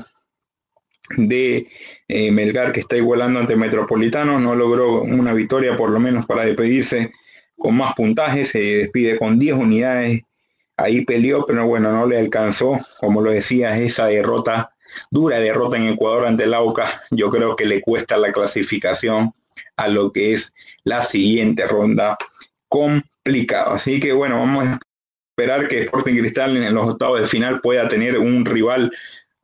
de 1.17 1.67
eh, 2.07 2.31
Melgar 2.31 2.71
que 2.71 2.79
está 2.79 2.97
igualando 2.97 3.39
ante 3.39 3.55
Metropolitano 3.55 4.39
no 4.39 4.55
logró 4.55 5.01
una 5.01 5.33
victoria 5.33 5.77
por 5.77 5.91
lo 5.91 5.99
menos 5.99 6.25
para 6.25 6.45
despedirse 6.45 7.11
con 7.57 7.75
más 7.75 7.93
puntajes, 7.95 8.49
se 8.49 8.59
despide 8.59 9.17
con 9.17 9.39
10 9.39 9.55
unidades, 9.55 10.21
ahí 10.77 11.05
peleó, 11.05 11.45
pero 11.45 11.65
bueno, 11.65 11.91
no 11.91 12.05
le 12.05 12.19
alcanzó, 12.19 12.79
como 12.99 13.21
lo 13.21 13.31
decía, 13.31 13.77
esa 13.79 14.07
derrota 14.07 14.71
dura 15.09 15.39
derrota 15.39 15.77
en 15.77 15.85
Ecuador 15.85 16.25
ante 16.25 16.43
el 16.43 16.53
AUCA, 16.53 17.03
yo 17.11 17.29
creo 17.29 17.55
que 17.55 17.65
le 17.65 17.81
cuesta 17.81 18.17
la 18.17 18.31
clasificación 18.31 19.31
a 19.75 19.87
lo 19.87 20.11
que 20.11 20.33
es 20.33 20.53
la 20.83 21.03
siguiente 21.03 21.67
ronda 21.67 22.17
complicado. 22.67 23.73
Así 23.73 23.99
que 23.99 24.13
bueno, 24.13 24.39
vamos 24.39 24.67
a 24.67 24.79
esperar 25.37 25.67
que 25.67 25.83
Sporting 25.83 26.15
Cristal 26.15 26.57
en 26.57 26.73
los 26.73 26.87
octavos 26.87 27.21
de 27.21 27.27
final 27.27 27.61
pueda 27.61 27.89
tener 27.89 28.17
un 28.17 28.45
rival 28.45 28.91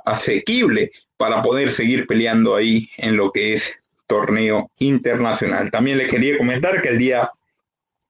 asequible 0.06 0.92
para 1.18 1.42
poder 1.42 1.72
seguir 1.72 2.08
peleando 2.08 2.56
ahí 2.56 2.90
en 2.98 3.18
lo 3.18 3.32
que 3.32 3.54
es 3.54 3.80
torneo 4.08 4.72
internacional. 4.80 5.70
También 5.72 5.98
les 5.98 6.10
quería 6.10 6.38
comentar 6.38 6.82
que 6.82 6.90
el 6.90 6.98
día 6.98 7.30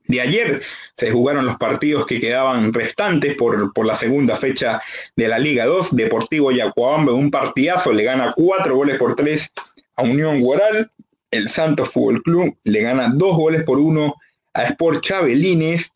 de 0.06 0.22
ayer 0.22 0.62
se 0.98 1.12
jugaron 1.12 1.46
los 1.46 1.58
partidos 1.58 2.06
que 2.06 2.20
quedaban 2.20 2.74
restantes 2.74 3.36
por, 3.36 3.74
por 3.74 3.86
la 3.86 3.96
segunda 3.96 4.36
fecha 4.36 4.82
de 5.16 5.28
la 5.28 5.40
Liga 5.40 5.66
2. 5.66 5.96
Deportivo 5.96 6.52
Yacuabamba, 6.52 7.14
un 7.14 7.32
partidazo, 7.32 7.94
le 7.94 8.04
gana 8.04 8.34
cuatro 8.36 8.76
goles 8.76 8.98
por 8.98 9.16
tres 9.16 9.52
a 9.96 10.04
Unión 10.04 10.42
Guaral. 10.42 10.92
El 11.32 11.50
Santos 11.50 11.90
Fútbol 11.90 12.22
Club 12.24 12.58
le 12.64 12.82
gana 12.82 13.12
dos 13.14 13.36
goles 13.36 13.64
por 13.64 13.80
uno 13.80 14.16
a 14.54 14.66
Sport 14.66 15.04
Chabelines 15.04 15.92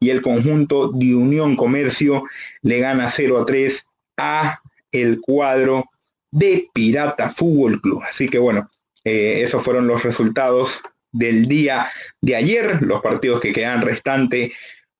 y 0.00 0.10
el 0.10 0.22
conjunto 0.22 0.88
de 0.88 1.14
Unión 1.14 1.56
Comercio 1.56 2.24
le 2.62 2.80
gana 2.80 3.08
0 3.08 3.42
a 3.42 3.46
3 3.46 3.86
a 4.16 4.60
el 4.92 5.20
cuadro 5.20 5.90
de 6.30 6.68
Pirata 6.72 7.30
Fútbol 7.30 7.80
Club. 7.80 8.02
Así 8.08 8.28
que 8.28 8.38
bueno, 8.38 8.68
eh, 9.04 9.42
esos 9.42 9.62
fueron 9.62 9.86
los 9.86 10.02
resultados 10.02 10.80
del 11.12 11.46
día 11.46 11.88
de 12.20 12.36
ayer, 12.36 12.82
los 12.82 13.00
partidos 13.00 13.40
que 13.40 13.52
quedan 13.52 13.82
restante 13.82 14.52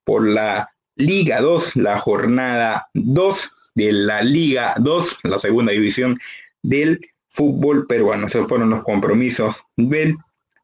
por 0.04 0.26
la 0.26 0.70
Liga 0.96 1.40
2, 1.40 1.76
la 1.76 1.98
jornada 1.98 2.88
2 2.94 3.52
de 3.74 3.92
la 3.92 4.22
Liga 4.22 4.74
2, 4.78 5.18
la 5.24 5.38
segunda 5.38 5.72
división 5.72 6.18
del 6.62 7.00
fútbol 7.30 7.86
peruano. 7.86 8.26
Esos 8.26 8.46
fueron 8.46 8.70
los 8.70 8.82
compromisos 8.82 9.64
del 9.76 10.16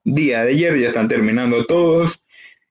día 0.05 0.45
de 0.45 0.51
ayer, 0.51 0.79
ya 0.79 0.89
están 0.89 1.09
terminando 1.09 1.65
todos. 1.65 2.21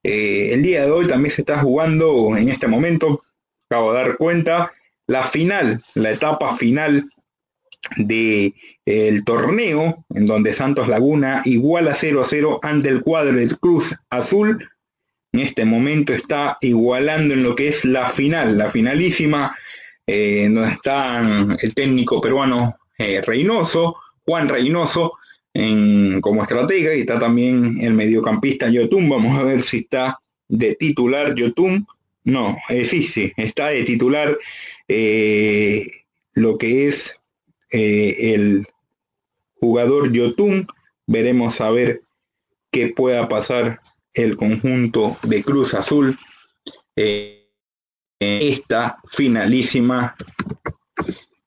Eh, 0.04 0.54
el 0.54 0.62
día 0.62 0.86
de 0.86 0.92
hoy 0.92 1.08
también 1.08 1.34
se 1.34 1.42
está 1.42 1.60
jugando 1.60 2.38
en 2.38 2.50
este 2.50 2.68
momento, 2.68 3.24
acabo 3.70 3.94
de 3.94 4.04
dar 4.04 4.18
cuenta, 4.18 4.72
la 5.08 5.24
final, 5.24 5.84
la 5.96 6.12
etapa 6.12 6.56
final 6.58 7.10
del 7.98 8.54
el 8.86 9.24
torneo, 9.24 10.06
en 10.14 10.26
donde 10.26 10.54
Santos 10.54 10.88
Laguna 10.88 11.42
iguala 11.46 11.96
0 11.96 12.22
a 12.22 12.26
0 12.26 12.60
ante 12.62 12.90
el 12.90 13.02
cuadro 13.02 13.34
de 13.34 13.48
Cruz 13.60 13.96
Azul. 14.10 14.70
En 15.34 15.40
este 15.40 15.66
momento 15.66 16.14
está 16.14 16.58
igualando 16.62 17.34
en 17.34 17.44
lo 17.44 17.56
que 17.56 17.68
es 17.68 17.84
la 17.84 18.10
final, 18.10 18.58
la 18.58 18.70
finalísima, 18.70 19.58
eh, 20.08 20.50
donde 20.52 20.72
está 20.72 21.58
el 21.60 21.76
técnico 21.76 22.22
peruano 22.22 22.78
eh, 22.98 23.22
Reynoso, 23.22 23.98
Juan 24.26 24.50
Reynoso, 24.50 25.14
como 26.22 26.44
estratega, 26.44 26.94
y 26.94 27.02
está 27.02 27.18
también 27.18 27.78
el 27.82 27.94
mediocampista 27.94 28.70
Yotun. 28.70 29.08
Vamos 29.08 29.40
a 29.40 29.44
ver 29.44 29.64
si 29.64 29.78
está 29.80 30.20
de 30.50 30.76
titular 30.76 31.34
Yotun. 31.34 31.88
No, 32.26 32.58
eh, 32.68 32.84
sí, 32.86 33.04
sí, 33.04 33.32
está 33.38 33.68
de 33.70 33.84
titular 33.84 34.38
lo 36.34 36.58
que 36.58 36.88
es 36.88 37.20
eh, 37.72 38.34
el 38.34 38.68
jugador 39.60 40.12
Yotun. 40.12 40.68
Veremos 41.08 41.62
a 41.62 41.72
ver 41.72 42.02
qué 42.72 42.90
pueda 42.90 43.28
pasar 43.28 43.80
el 44.14 44.38
conjunto 44.38 45.18
de 45.24 45.44
Cruz 45.44 45.74
Azul 45.74 46.18
eh, 46.96 47.50
en 48.20 48.54
esta 48.54 49.00
finalísima 49.08 50.16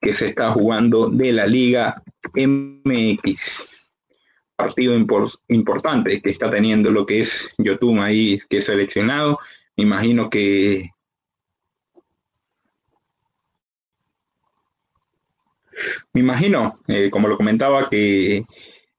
que 0.01 0.15
se 0.15 0.27
está 0.27 0.51
jugando 0.53 1.09
de 1.09 1.33
la 1.33 1.47
Liga 1.47 2.03
MX. 2.35 3.93
Partido 4.57 4.95
importante 5.49 6.21
que 6.21 6.31
está 6.31 6.51
teniendo 6.51 6.91
lo 6.91 7.07
que 7.07 7.21
es 7.21 7.49
Yotun 7.59 8.01
ahí, 8.01 8.41
que 8.49 8.61
seleccionado. 8.61 9.39
Me 9.77 9.85
imagino 9.85 10.29
que 10.29 10.91
Me 16.13 16.21
imagino, 16.21 16.81
eh, 16.89 17.11
como 17.11 17.29
lo 17.29 17.37
comentaba, 17.37 17.89
que 17.89 18.45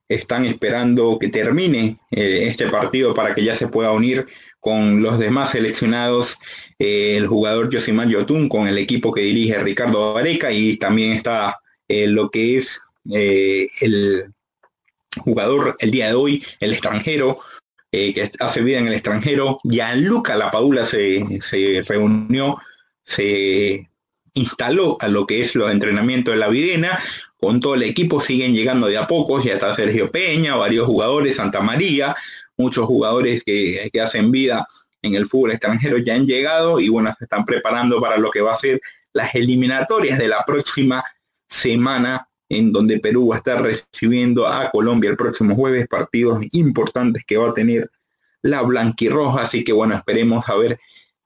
están 0.08 0.44
esperando 0.44 1.18
que 1.18 1.28
termine 1.28 2.00
eh, 2.10 2.48
este 2.48 2.68
partido 2.68 3.14
para 3.14 3.34
que 3.34 3.44
ya 3.44 3.54
se 3.54 3.68
pueda 3.68 3.92
unir 3.92 4.26
con 4.60 5.02
los 5.02 5.18
demás 5.18 5.50
seleccionados 5.50 6.38
eh, 6.78 7.16
el 7.16 7.26
jugador 7.26 7.72
Josimar 7.72 8.08
Yotun 8.08 8.48
con 8.48 8.68
el 8.68 8.78
equipo 8.78 9.12
que 9.12 9.22
dirige 9.22 9.58
Ricardo 9.58 10.16
Areca 10.16 10.52
y 10.52 10.76
también 10.76 11.16
está 11.16 11.58
lo 11.88 12.30
que 12.30 12.58
es 12.58 12.80
el 13.08 14.32
jugador 15.18 15.76
el 15.80 15.90
día 15.90 16.06
de 16.06 16.14
hoy, 16.14 16.44
el 16.60 16.72
extranjero, 16.72 17.38
que 17.90 18.30
hace 18.38 18.62
vida 18.62 18.78
en 18.78 18.86
el 18.86 18.92
extranjero, 18.92 19.58
Gianluca 19.64 20.36
Lapadula 20.36 20.84
se, 20.84 21.40
se 21.42 21.82
reunió, 21.88 22.58
se 23.02 23.90
instaló 24.34 24.96
a 25.00 25.08
lo 25.08 25.26
que 25.26 25.40
es 25.40 25.54
los 25.54 25.70
entrenamientos 25.70 26.34
de 26.34 26.40
la 26.40 26.48
Videna, 26.48 27.02
con 27.38 27.60
todo 27.60 27.74
el 27.74 27.82
equipo 27.82 28.20
siguen 28.20 28.54
llegando 28.54 28.86
de 28.86 28.98
a 28.98 29.06
poco, 29.06 29.42
ya 29.42 29.54
está 29.54 29.74
Sergio 29.74 30.10
Peña, 30.10 30.56
varios 30.56 30.86
jugadores, 30.86 31.36
Santa 31.36 31.60
María, 31.60 32.14
muchos 32.60 32.86
jugadores 32.86 33.42
que, 33.44 33.90
hacen 34.02 34.30
vida 34.30 34.66
en 35.02 35.14
el 35.14 35.26
fútbol 35.26 35.52
extranjero 35.52 35.98
ya 35.98 36.14
han 36.14 36.26
llegado 36.26 36.78
y 36.78 36.88
bueno, 36.88 37.12
se 37.16 37.24
están 37.24 37.44
preparando 37.44 38.00
para 38.00 38.18
lo 38.18 38.30
que 38.30 38.42
va 38.42 38.52
a 38.52 38.56
ser 38.56 38.80
las 39.12 39.34
eliminatorias 39.34 40.18
de 40.18 40.28
la 40.28 40.44
próxima 40.46 41.02
semana 41.48 42.28
en 42.48 42.72
donde 42.72 42.98
Perú 42.98 43.28
va 43.28 43.36
a 43.36 43.38
estar 43.38 43.62
recibiendo 43.62 44.46
a 44.46 44.70
Colombia 44.70 45.10
el 45.10 45.16
próximo 45.16 45.54
jueves, 45.54 45.88
partidos 45.88 46.44
importantes 46.52 47.24
que 47.24 47.36
va 47.36 47.50
a 47.50 47.54
tener 47.54 47.90
la 48.42 48.62
blanquirroja, 48.62 49.42
así 49.42 49.64
que 49.64 49.72
bueno, 49.72 49.94
esperemos 49.94 50.48
a 50.48 50.56
ver 50.56 50.78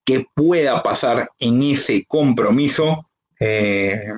que 0.04 0.26
pueda 0.34 0.82
pasar 0.82 1.30
en 1.38 1.62
ese 1.62 2.04
compromiso. 2.06 3.08
Eh, 3.40 4.12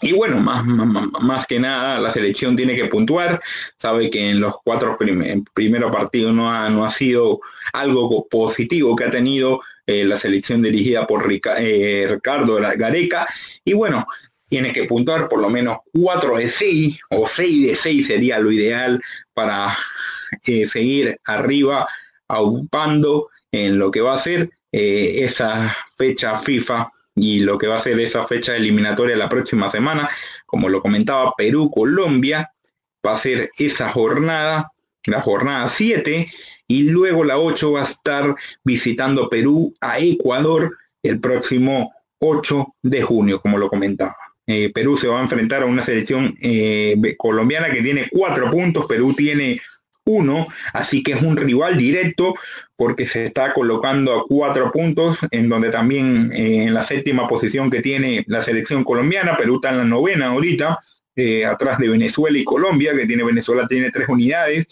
y 0.00 0.12
bueno, 0.12 0.36
más, 0.38 0.64
más, 0.64 1.46
que 1.46 1.58
nada, 1.58 1.98
la 2.00 2.10
selección 2.10 2.56
tiene 2.56 2.76
que 2.76 2.86
puntuar. 2.86 3.40
Sabe 3.78 4.10
que 4.10 4.30
en 4.30 4.40
los 4.40 4.56
cuatro 4.64 4.96
primeros 5.54 5.92
partidos 5.92 6.32
no 6.32 6.52
ha, 6.52 6.68
no 6.68 6.84
ha 6.84 6.90
sido 6.90 7.40
algo 7.72 8.26
positivo 8.28 8.94
que 8.94 9.04
ha 9.04 9.10
tenido 9.10 9.60
eh, 9.86 10.04
la 10.04 10.16
selección 10.16 10.62
dirigida 10.62 11.06
por 11.06 11.30
eh, 11.30 12.06
Ricardo 12.08 12.56
Gareca. 12.76 13.26
Y 13.64 13.72
bueno, 13.72 14.06
tiene 14.48 14.72
que 14.72 14.84
puntuar 14.84 15.28
por 15.28 15.40
lo 15.40 15.50
menos 15.50 15.78
4 15.92 16.36
de 16.36 16.48
6 16.48 16.98
o 17.10 17.26
6 17.26 17.66
de 17.66 17.76
6 17.76 18.06
sería 18.06 18.38
lo 18.38 18.52
ideal 18.52 19.02
para 19.32 19.76
seguir 20.42 21.18
arriba, 21.24 21.88
aupando 22.28 23.30
en 23.50 23.78
lo 23.78 23.90
que 23.90 24.00
va 24.00 24.14
a 24.14 24.18
ser 24.18 24.50
eh, 24.70 25.24
esa 25.24 25.76
fecha 25.96 26.38
FIFA 26.38 26.90
y 27.14 27.40
lo 27.40 27.58
que 27.58 27.66
va 27.66 27.76
a 27.76 27.80
ser 27.80 27.98
esa 28.00 28.26
fecha 28.26 28.56
eliminatoria 28.56 29.16
la 29.16 29.28
próxima 29.28 29.70
semana, 29.70 30.08
como 30.46 30.68
lo 30.68 30.82
comentaba 30.82 31.32
Perú-Colombia, 31.36 32.52
va 33.06 33.12
a 33.12 33.18
ser 33.18 33.50
esa 33.58 33.90
jornada, 33.90 34.72
la 35.04 35.20
jornada 35.20 35.68
7, 35.68 36.30
y 36.66 36.82
luego 36.84 37.24
la 37.24 37.38
8 37.38 37.72
va 37.72 37.80
a 37.80 37.84
estar 37.84 38.34
visitando 38.64 39.28
Perú 39.28 39.74
a 39.80 39.98
Ecuador 39.98 40.76
el 41.02 41.20
próximo 41.20 41.92
8 42.18 42.74
de 42.82 43.02
junio, 43.02 43.40
como 43.40 43.58
lo 43.58 43.68
comentaba. 43.68 44.16
Eh, 44.46 44.70
Perú 44.74 44.96
se 44.96 45.08
va 45.08 45.20
a 45.20 45.22
enfrentar 45.22 45.62
a 45.62 45.66
una 45.66 45.82
selección 45.82 46.36
eh, 46.40 46.96
colombiana 47.16 47.70
que 47.70 47.82
tiene 47.82 48.08
cuatro 48.10 48.50
puntos, 48.50 48.86
Perú 48.86 49.14
tiene 49.14 49.60
1, 50.04 50.46
así 50.72 51.02
que 51.02 51.12
es 51.12 51.22
un 51.22 51.36
rival 51.36 51.76
directo 51.76 52.34
porque 52.76 53.06
se 53.06 53.26
está 53.26 53.54
colocando 53.54 54.12
a 54.12 54.26
cuatro 54.26 54.70
puntos, 54.70 55.18
en 55.30 55.48
donde 55.48 55.70
también 55.70 56.32
eh, 56.32 56.64
en 56.64 56.74
la 56.74 56.82
séptima 56.82 57.28
posición 57.28 57.70
que 57.70 57.80
tiene 57.80 58.24
la 58.26 58.42
selección 58.42 58.84
colombiana, 58.84 59.36
Perú 59.36 59.56
está 59.56 59.70
en 59.70 59.78
la 59.78 59.84
novena 59.84 60.28
ahorita, 60.28 60.78
eh, 61.16 61.46
atrás 61.46 61.78
de 61.78 61.88
Venezuela 61.88 62.36
y 62.36 62.44
Colombia, 62.44 62.94
que 62.94 63.06
tiene 63.06 63.24
Venezuela 63.24 63.66
tiene 63.66 63.90
tres 63.90 64.08
unidades, 64.08 64.66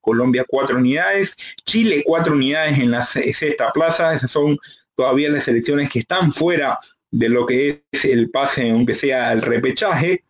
Colombia 0.00 0.44
cuatro 0.48 0.76
unidades, 0.76 1.36
Chile 1.66 2.02
cuatro 2.06 2.32
unidades 2.32 2.78
en 2.78 2.90
la 2.90 3.04
sexta 3.04 3.72
plaza, 3.72 4.14
esas 4.14 4.30
son 4.30 4.56
todavía 4.94 5.28
las 5.28 5.44
selecciones 5.44 5.90
que 5.90 5.98
están 5.98 6.32
fuera 6.32 6.78
de 7.10 7.28
lo 7.28 7.44
que 7.46 7.82
es 7.90 8.04
el 8.04 8.30
pase, 8.30 8.70
aunque 8.70 8.94
sea 8.94 9.32
el 9.32 9.42
repechaje, 9.42 10.24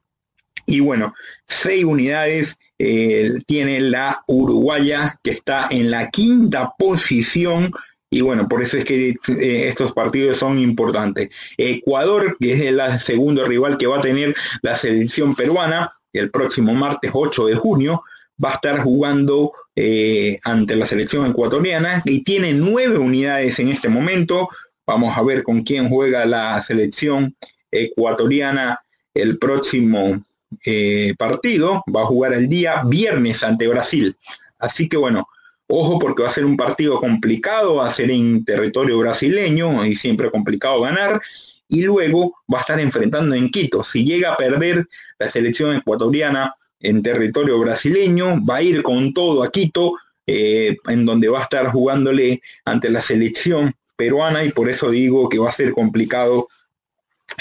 y 0.67 0.81
bueno, 0.81 1.15
seis 1.47 1.85
unidades 1.85 2.57
eh, 2.79 3.39
tiene 3.47 3.81
la 3.81 4.23
Uruguaya, 4.27 5.19
que 5.23 5.33
está 5.33 5.69
en 5.71 5.91
la 5.91 6.11
quinta 6.11 6.73
posición. 6.79 7.71
Y 8.11 8.21
bueno, 8.21 8.49
por 8.49 8.63
eso 8.63 8.77
es 8.77 8.85
que 8.85 9.11
eh, 9.11 9.69
estos 9.69 9.93
partidos 9.93 10.39
son 10.39 10.59
importantes. 10.59 11.31
Ecuador, 11.57 12.37
que 12.41 12.55
es 12.55 12.61
el 12.61 12.81
segundo 13.01 13.45
rival 13.45 13.77
que 13.79 13.87
va 13.87 13.99
a 13.99 14.03
tener 14.03 14.35
la 14.63 14.77
selección 14.77 15.35
peruana, 15.35 15.93
el 16.13 16.31
próximo 16.31 16.73
martes 16.75 17.11
8 17.13 17.47
de 17.47 17.55
junio, 17.57 18.03
va 18.43 18.53
a 18.53 18.55
estar 18.55 18.81
jugando 18.81 19.53
eh, 19.75 20.39
ante 20.45 20.77
la 20.77 20.87
selección 20.87 21.27
ecuatoriana 21.27 22.03
y 22.05 22.23
tiene 22.23 22.53
nueve 22.55 22.99
unidades 22.99 23.59
en 23.59 23.69
este 23.69 23.89
momento. 23.89 24.49
Vamos 24.87 25.17
a 25.17 25.23
ver 25.23 25.43
con 25.43 25.63
quién 25.63 25.89
juega 25.89 26.25
la 26.25 26.63
selección 26.63 27.37
ecuatoriana 27.71 28.81
el 29.13 29.39
próximo 29.39 30.23
eh, 30.65 31.15
partido 31.19 31.83
va 31.95 32.03
a 32.03 32.07
jugar 32.07 32.33
el 32.33 32.49
día 32.49 32.83
viernes 32.85 33.43
ante 33.43 33.69
Brasil. 33.69 34.17
Así 34.59 34.89
que 34.89 34.97
bueno, 34.97 35.29
ojo 35.67 35.99
porque 35.99 36.23
va 36.23 36.29
a 36.29 36.33
ser 36.33 36.45
un 36.45 36.57
partido 36.57 36.99
complicado, 36.99 37.77
va 37.77 37.87
a 37.87 37.91
ser 37.91 38.11
en 38.11 38.45
territorio 38.45 38.99
brasileño 38.99 39.85
y 39.85 39.97
siempre 39.97 40.31
complicado 40.31 40.81
ganar. 40.81 41.21
Y 41.69 41.83
luego 41.83 42.35
va 42.53 42.59
a 42.59 42.61
estar 42.63 42.81
enfrentando 42.81 43.35
en 43.35 43.51
Quito. 43.51 43.85
Si 43.85 44.05
llega 44.05 44.33
a 44.33 44.37
perder 44.37 44.87
la 45.19 45.29
selección 45.29 45.77
ecuatoriana 45.77 46.55
en 46.81 47.03
territorio 47.03 47.59
brasileño, 47.59 48.45
va 48.45 48.57
a 48.57 48.63
ir 48.63 48.83
con 48.83 49.13
todo 49.13 49.43
a 49.43 49.51
Quito, 49.51 49.95
eh, 50.27 50.77
en 50.89 51.05
donde 51.05 51.29
va 51.29 51.41
a 51.41 51.43
estar 51.43 51.71
jugándole 51.71 52.43
ante 52.65 52.89
la 52.89 53.01
selección 53.01 53.75
peruana 53.97 54.45
y 54.45 54.53
por 54.53 54.71
eso 54.71 54.91
digo 54.91 55.29
que 55.29 55.39
va 55.39 55.51
a 55.51 55.53
ser 55.53 55.73
complicado 55.73 56.49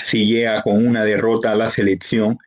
si 0.04 0.26
llega 0.26 0.62
con 0.64 0.86
una 0.86 1.04
derrota 1.04 1.52
a 1.52 1.56
la 1.56 1.70
selección 1.70 2.40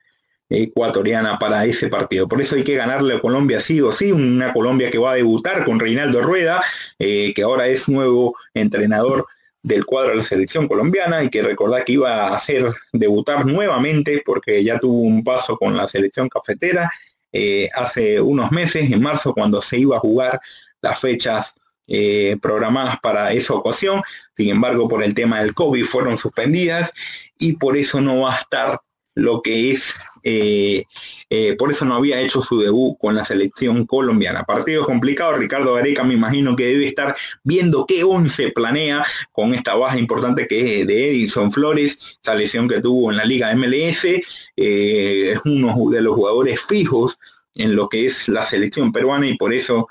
ecuatoriana 0.51 1.39
para 1.39 1.65
ese 1.65 1.89
partido. 1.89 2.29
Por 2.29 2.43
eso 2.43 2.57
hay 2.57 2.65
que 2.65 2.75
ganarle 2.75 3.15
a 3.15 3.21
Colombia 3.21 3.61
sí 3.61 3.81
o 3.81 3.93
sí, 3.93 4.13
una 4.13 4.53
Colombia 4.53 4.91
que 4.91 4.99
va 4.99 5.13
a 5.13 5.15
debutar 5.15 5.65
con 5.65 5.81
Reinaldo 5.81 6.21
Rueda, 6.21 6.63
eh, 6.99 7.33
que 7.35 7.43
ahora 7.43 7.69
es 7.69 7.89
nuevo 7.89 8.35
entrenador 8.53 9.27
del 9.63 9.87
cuadro 9.87 10.11
de 10.11 10.17
la 10.17 10.25
selección 10.25 10.67
colombiana 10.67 11.23
y 11.23 11.31
que 11.31 11.43
recordar 11.43 11.85
que 11.85 11.93
iba 11.93 12.29
a 12.29 12.37
hacer 12.37 12.73
debutar 12.93 13.47
nuevamente 13.47 14.23
porque 14.25 14.65
ya 14.65 14.79
tuvo 14.79 15.03
un 15.03 15.23
paso 15.23 15.57
con 15.57 15.77
la 15.77 15.87
selección 15.87 16.29
cafetera 16.29 16.91
eh, 17.33 17.69
hace 17.75 18.21
unos 18.21 18.51
meses, 18.51 18.91
en 18.91 19.01
marzo, 19.01 19.33
cuando 19.35 19.63
se 19.63 19.79
iba 19.79 19.97
a 19.97 20.01
jugar 20.01 20.41
las 20.81 20.99
fechas 20.99 21.55
eh, 21.87 22.37
programadas 22.41 22.99
para 23.01 23.33
esa 23.33 23.55
ocasión. 23.55 24.03
Sin 24.37 24.49
embargo, 24.49 24.89
por 24.89 25.03
el 25.03 25.15
tema 25.15 25.41
del 25.41 25.55
COVID 25.55 25.85
fueron 25.85 26.19
suspendidas 26.19 26.93
y 27.39 27.53
por 27.55 27.77
eso 27.77 28.01
no 28.01 28.23
va 28.23 28.35
a 28.35 28.41
estar 28.41 28.81
lo 29.15 29.43
que 29.43 29.73
es, 29.73 29.95
eh, 30.23 30.85
eh, 31.29 31.55
por 31.57 31.71
eso 31.71 31.85
no 31.85 31.95
había 31.95 32.21
hecho 32.21 32.43
su 32.43 32.61
debut 32.61 32.97
con 32.99 33.15
la 33.15 33.25
selección 33.25 33.87
colombiana. 33.87 34.45
Partido 34.45 34.85
complicado, 34.85 35.37
Ricardo 35.37 35.75
Gareca 35.75 36.03
me 36.05 36.15
imagino 36.15 36.57
que 36.57 36.67
debe 36.67 36.87
estar 36.87 37.17
viendo 37.43 37.87
qué 37.87 38.05
once 38.05 38.51
planea 38.53 39.05
con 39.33 39.55
esta 39.55 39.75
baja 39.75 39.99
importante 39.99 40.47
que 40.47 40.81
es 40.81 40.87
de 40.87 41.11
Edison 41.11 41.53
Flores, 41.53 42.19
esa 42.23 42.35
lesión 42.35 42.69
que 42.69 42.81
tuvo 42.81 43.11
en 43.11 43.17
la 43.17 43.25
Liga 43.25 43.55
MLS, 43.55 44.05
eh, 44.05 45.33
es 45.33 45.41
uno 45.45 45.91
de 45.91 46.01
los 46.03 46.15
jugadores 46.15 46.61
fijos 46.61 47.19
en 47.55 47.77
lo 47.77 47.89
que 47.89 48.07
es 48.07 48.29
la 48.29 48.45
selección 48.45 48.93
peruana 48.93 49.27
y 49.27 49.37
por 49.37 49.53
eso 49.53 49.89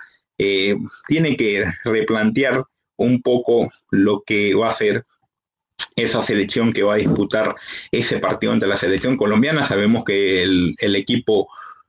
tiene 1.06 1.36
que 1.36 1.66
replantear 1.84 2.64
un 2.96 3.22
poco 3.22 3.70
lo 3.92 4.22
que 4.22 4.56
va 4.56 4.70
a 4.70 4.74
ser 4.74 5.06
esa 5.96 6.22
selección 6.22 6.74
que 6.74 6.84
va 6.84 6.96
a 6.96 6.98
disputar 6.98 7.56
ese 7.92 8.20
partido 8.20 8.54
ante 8.54 8.68
la 8.68 8.78
selección 8.78 9.18
colombiana. 9.18 9.68
Sabemos 9.68 10.04
que 10.04 10.44
el, 10.44 10.96
equipo 10.96 11.48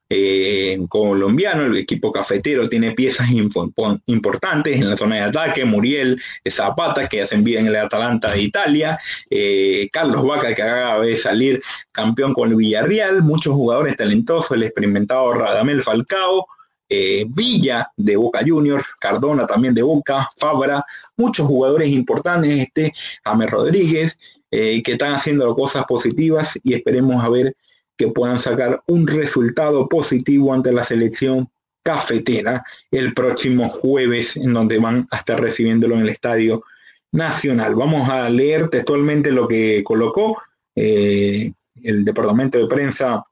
eh, 0.08 0.78
colombiano, 0.88 1.62
el 1.62 1.76
equipo 1.76 2.12
cafetero, 2.12 2.68
tiene 2.68 2.92
piezas 2.92 3.28
importantes 3.30 4.76
en 4.76 4.90
la 4.90 4.96
zona 4.96 5.16
de 5.16 5.22
ataque, 5.22 5.64
Muriel 5.64 6.20
Zapata, 6.48 7.08
que 7.08 7.22
hacen 7.22 7.44
bien 7.44 7.66
en 7.66 7.68
el 7.68 7.76
Atalanta 7.76 8.32
de 8.32 8.42
Italia, 8.42 8.98
eh, 9.30 9.88
Carlos 9.92 10.26
Vaca, 10.26 10.54
que 10.54 10.62
acaba 10.62 11.00
de 11.04 11.16
salir 11.16 11.62
campeón 11.92 12.34
con 12.34 12.50
el 12.50 12.56
Villarreal, 12.56 13.22
muchos 13.22 13.54
jugadores 13.54 13.96
talentosos, 13.96 14.52
el 14.52 14.64
experimentado 14.64 15.32
Radamel 15.32 15.82
Falcao, 15.82 16.46
eh, 16.90 17.24
Villa 17.28 17.90
de 17.96 18.16
Boca 18.16 18.40
Juniors, 18.44 18.84
Cardona 18.98 19.46
también 19.46 19.74
de 19.74 19.82
Boca, 19.82 20.28
Fabra, 20.36 20.84
muchos 21.16 21.46
jugadores 21.46 21.88
importantes, 21.88 22.50
este 22.58 22.92
James 23.24 23.50
Rodríguez, 23.50 24.18
eh, 24.50 24.82
que 24.82 24.92
están 24.92 25.14
haciendo 25.14 25.54
cosas 25.54 25.84
positivas 25.84 26.58
y 26.64 26.74
esperemos 26.74 27.22
a 27.22 27.28
ver 27.28 27.56
que 27.96 28.08
puedan 28.08 28.40
sacar 28.40 28.82
un 28.88 29.06
resultado 29.06 29.88
positivo 29.88 30.52
ante 30.52 30.72
la 30.72 30.82
selección 30.82 31.48
cafetera 31.82 32.64
el 32.90 33.14
próximo 33.14 33.68
jueves, 33.68 34.36
en 34.36 34.52
donde 34.52 34.78
van 34.78 35.06
a 35.12 35.18
estar 35.18 35.40
recibiéndolo 35.40 35.94
en 35.94 36.02
el 36.02 36.08
Estadio 36.08 36.64
Nacional. 37.12 37.76
Vamos 37.76 38.08
a 38.08 38.28
leer 38.28 38.68
textualmente 38.68 39.30
lo 39.30 39.46
que 39.46 39.84
colocó 39.84 40.42
eh, 40.74 41.52
el 41.82 42.04
Departamento 42.04 42.58
de 42.58 42.66
Prensa 42.66 43.22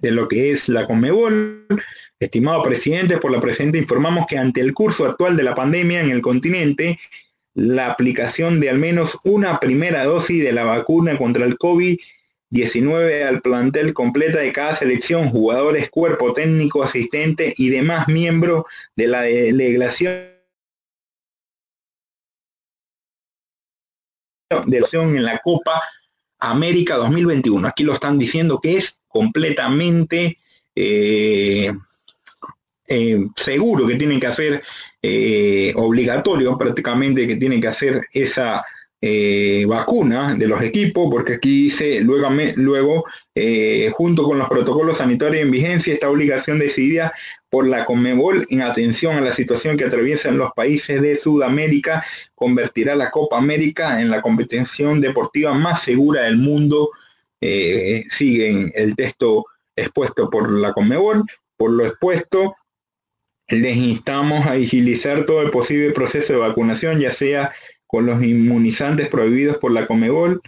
de 0.00 0.10
lo 0.10 0.28
que 0.28 0.52
es 0.52 0.68
la 0.68 0.86
Conmebol. 0.86 1.66
Estimado 2.20 2.62
presidente, 2.62 3.16
por 3.16 3.32
la 3.32 3.40
presente 3.40 3.78
informamos 3.78 4.26
que 4.26 4.36
ante 4.36 4.60
el 4.60 4.74
curso 4.74 5.06
actual 5.06 5.38
de 5.38 5.42
la 5.42 5.54
pandemia 5.54 6.02
en 6.02 6.10
el 6.10 6.20
continente, 6.20 7.00
la 7.54 7.90
aplicación 7.90 8.60
de 8.60 8.68
al 8.68 8.78
menos 8.78 9.18
una 9.24 9.58
primera 9.58 10.04
dosis 10.04 10.44
de 10.44 10.52
la 10.52 10.64
vacuna 10.64 11.16
contra 11.16 11.46
el 11.46 11.56
COVID-19 11.56 13.24
al 13.26 13.40
plantel 13.40 13.94
completa 13.94 14.40
de 14.40 14.52
cada 14.52 14.74
selección, 14.74 15.30
jugadores, 15.30 15.88
cuerpo 15.88 16.34
técnico, 16.34 16.82
asistente 16.82 17.54
y 17.56 17.70
demás 17.70 18.06
miembros 18.06 18.64
de 18.94 19.06
la 19.06 19.22
delegación 19.22 20.12
de 24.66 24.84
en 24.92 25.24
la 25.24 25.38
Copa 25.38 25.80
América 26.38 26.96
2021. 26.96 27.66
Aquí 27.66 27.82
lo 27.82 27.94
están 27.94 28.18
diciendo 28.18 28.60
que 28.60 28.76
es 28.76 29.00
completamente 29.08 30.36
eh, 30.74 31.49
eh, 32.92 33.24
seguro 33.36 33.86
que 33.86 33.94
tienen 33.94 34.18
que 34.18 34.26
hacer 34.26 34.64
eh, 35.00 35.72
obligatorio 35.76 36.58
prácticamente 36.58 37.24
que 37.24 37.36
tienen 37.36 37.60
que 37.60 37.68
hacer 37.68 38.02
esa 38.12 38.64
eh, 39.00 39.64
vacuna 39.68 40.34
de 40.34 40.48
los 40.48 40.60
equipos, 40.60 41.08
porque 41.08 41.34
aquí 41.34 41.66
dice 41.66 42.00
luego, 42.00 42.28
luego 42.56 43.04
junto 43.92 44.24
con 44.24 44.38
los 44.38 44.48
protocolos 44.48 44.96
sanitarios 44.98 45.44
en 45.44 45.52
vigencia, 45.52 45.94
esta 45.94 46.10
obligación 46.10 46.58
decidida 46.58 47.12
por 47.48 47.68
la 47.68 47.84
Conmebol 47.84 48.44
en 48.50 48.62
atención 48.62 49.16
a 49.16 49.20
la 49.20 49.32
situación 49.32 49.76
que 49.76 49.84
atraviesan 49.84 50.36
los 50.36 50.50
países 50.52 51.00
de 51.00 51.16
Sudamérica, 51.16 52.04
convertirá 52.34 52.96
la 52.96 53.12
Copa 53.12 53.38
América 53.38 54.00
en 54.00 54.10
la 54.10 54.20
competición 54.20 55.00
deportiva 55.00 55.54
más 55.54 55.82
segura 55.84 56.22
del 56.22 56.38
mundo. 56.38 56.90
siguen 57.40 58.72
el 58.74 58.96
texto 58.96 59.46
expuesto 59.76 60.28
por 60.28 60.50
la 60.50 60.72
Conmebol. 60.72 61.24
Por 61.56 61.72
lo 61.72 61.86
expuesto, 61.86 62.56
les 63.50 63.76
instamos 63.76 64.46
a 64.46 64.52
agilizar 64.52 65.26
todo 65.26 65.42
el 65.42 65.50
posible 65.50 65.90
proceso 65.90 66.32
de 66.32 66.38
vacunación, 66.38 67.00
ya 67.00 67.10
sea 67.10 67.52
con 67.86 68.06
los 68.06 68.22
inmunizantes 68.22 69.08
prohibidos 69.08 69.58
por 69.58 69.72
la 69.72 69.86
Comebol 69.86 70.40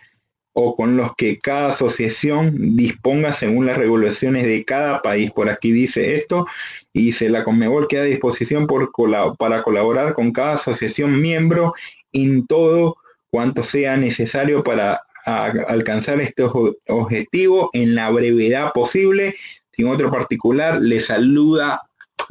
o 0.55 0.77
con 0.77 0.97
los 0.97 1.17
que 1.17 1.39
cada 1.39 1.71
asociación 1.71 2.77
disponga 2.77 3.33
según 3.33 3.67
las 3.67 3.79
regulaciones 3.79 4.45
de 4.45 4.65
cada 4.65 5.03
país. 5.03 5.31
Por 5.31 5.49
aquí 5.49 5.73
dice 5.73 6.15
esto, 6.15 6.47
y 6.93 7.07
dice 7.07 7.29
la 7.29 7.43
Comebol 7.43 7.89
queda 7.89 8.03
a 8.03 8.05
disposición 8.05 8.67
para 8.67 9.63
colaborar 9.63 10.15
con 10.15 10.31
cada 10.31 10.55
asociación 10.55 11.21
miembro 11.21 11.75
en 12.13 12.47
todo 12.47 12.97
cuanto 13.31 13.63
sea 13.63 13.97
necesario 13.97 14.63
para 14.63 15.01
alcanzar 15.25 16.21
este 16.21 16.45
objetivo 16.89 17.71
en 17.73 17.95
la 17.95 18.11
brevedad 18.11 18.73
posible. 18.73 19.37
Sin 19.75 19.89
otro 19.89 20.11
particular, 20.11 20.81
le 20.83 21.01
saluda 21.01 21.81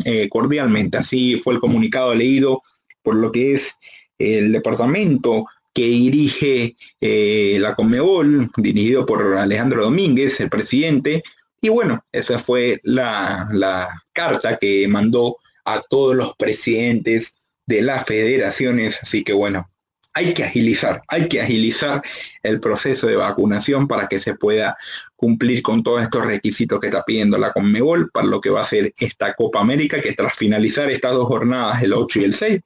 eh, 0.06 0.30
cordialmente. 0.30 0.97
Así 0.97 1.38
fue 1.38 1.56
el 1.56 1.60
comunicado 1.60 2.13
leído 2.15 2.63
por 3.01 3.15
lo 3.15 3.32
que 3.32 3.56
es 3.56 3.75
el 4.17 4.51
departamento 4.51 5.45
que 5.73 5.86
dirige 5.86 6.75
eh, 6.99 7.58
la 7.60 7.75
Conmebol, 7.75 8.51
dirigido 8.58 9.06
por 9.06 9.38
Alejandro 9.38 9.84
Domínguez, 9.84 10.39
el 10.39 10.49
presidente. 10.49 11.23
Y 11.62 11.69
bueno, 11.69 12.04
esa 12.12 12.39
fue 12.39 12.80
la, 12.84 13.89
carta 14.13 14.58
que 14.58 14.88
mandó 14.89 15.38
a 15.63 15.82
todos 15.82 16.15
los 16.15 16.36
presidentes 16.36 17.36
de 17.65 17.82
las 17.82 18.06
federaciones. 18.06 18.99
Así 19.01 19.23
que 19.23 19.34
bueno, 19.34 19.69
hay 20.13 20.34
que 20.34 20.43
agilizar, 20.43 21.02
hay 21.08 21.28
que 21.28 21.41
agilizar 21.41 22.02
el 22.43 22.60
proceso 22.60 23.08
de 23.08 23.15
vacunación 23.15 23.88
para 23.88 24.08
que 24.08 24.19
se 24.19 24.36
pueda 24.36 24.78
cumplir 25.15 25.62
con 25.62 25.84
todos 25.84 26.02
estos 26.02 26.26
requisitos 26.26 26.80
que 26.80 26.88
está 26.88 27.04
pidiendo 27.04 27.38
la 27.38 27.54
Conmebol 27.54 28.12
para 28.12 28.28
lo 28.28 28.41
que 28.41 28.50
va 28.50 28.62
a 28.62 28.65
ser 28.65 28.93
esta 28.97 29.34
Copa 29.34 29.60
América, 29.60 30.02
que 30.02 30.13
tras 30.13 30.36
finalizar 30.36 30.89
estas 30.89 31.13
dos 31.13 31.28
jornadas, 31.28 31.82
el 31.82 31.93
8 31.93 32.19
y 32.19 32.24
el 32.26 32.34
6, 32.34 32.62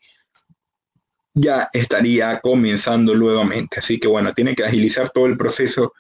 ya 1.35 1.69
estaría 1.73 2.39
comenzando 2.39 3.13
nuevamente. 3.13 3.79
Así 3.79 3.99
que 3.99 4.07
bueno, 4.07 4.33
tiene 4.33 4.55
que 4.55 4.63
agilizar 4.63 5.11
todo 5.11 5.27
el 5.27 5.37
proceso, 5.37 5.93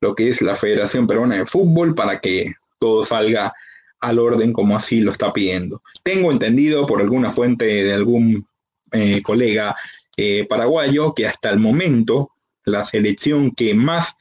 lo 0.00 0.14
que 0.14 0.28
es 0.28 0.42
la 0.42 0.54
Federación 0.54 1.06
Peruana 1.06 1.36
de 1.36 1.46
Fútbol, 1.46 1.94
para 1.94 2.20
que 2.20 2.54
todo 2.78 3.06
salga 3.06 3.54
al 4.00 4.18
orden 4.18 4.52
como 4.52 4.76
así 4.76 5.00
lo 5.00 5.12
está 5.12 5.32
pidiendo. 5.32 5.82
Tengo 6.02 6.32
entendido 6.32 6.86
por 6.86 7.00
alguna 7.00 7.30
fuente 7.30 7.64
de 7.64 7.92
algún 7.92 8.46
eh, 8.92 9.22
colega 9.22 9.76
eh, 10.20 10.46
paraguayo 10.46 11.14
que 11.14 11.26
hasta 11.26 11.50
el 11.50 11.58
momento 11.58 12.30
la 12.64 12.84
selección 12.84 13.52
que 13.52 13.74
más 13.74 14.16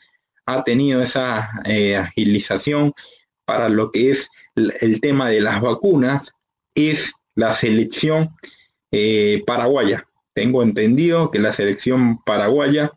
ha 0.46 0.64
tenido 0.64 1.02
esa 1.02 1.52
eh, 1.66 1.98
agilización 1.98 2.94
para 3.46 3.70
lo 3.70 3.92
que 3.92 4.12
es 4.12 4.30
el, 4.56 5.02
tema 5.02 5.30
de 5.30 5.42
las 5.42 5.62
vacunas 5.62 6.34
es 6.74 7.14
la 7.36 7.54
selección 7.54 8.36
paraguaya. 9.46 10.08
Tengo 10.34 10.64
entendido 10.64 11.32
que 11.32 11.40
la 11.40 11.54
selección 11.54 12.24
paraguaya 12.24 12.92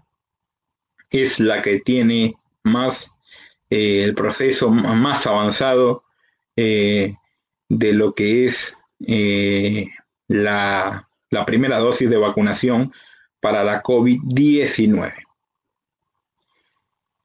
es 1.10 1.40
la 1.40 1.62
que 1.62 1.80
tiene 1.80 2.34
más 2.62 3.10
el 3.72 4.14
proceso 4.14 4.68
más 4.70 5.26
avanzado 5.26 6.04
eh, 6.56 7.14
de 7.68 7.92
lo 7.94 8.14
que 8.14 8.46
es 8.46 8.76
eh, 9.06 9.88
la, 10.28 11.08
la 11.32 11.46
primera 11.46 11.78
dosis 11.78 12.10
de 12.10 12.18
vacunación 12.18 12.92
para 13.40 13.64
la 13.64 13.82
COVID-19. 13.82 15.12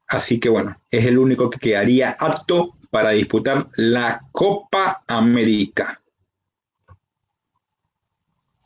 Así 0.07 0.39
que 0.39 0.47
bueno, 0.47 0.79
es 0.89 1.05
el 1.05 1.17
único 1.17 1.49
que 1.49 1.59
quedaría 1.59 2.15
apto 2.17 2.77
para 2.89 3.09
disputar 3.11 3.67
la 3.75 4.21
Copa 4.31 5.03
América. 5.07 6.01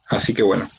Así 0.06 0.36
que 0.36 0.44
bueno, 0.44 0.70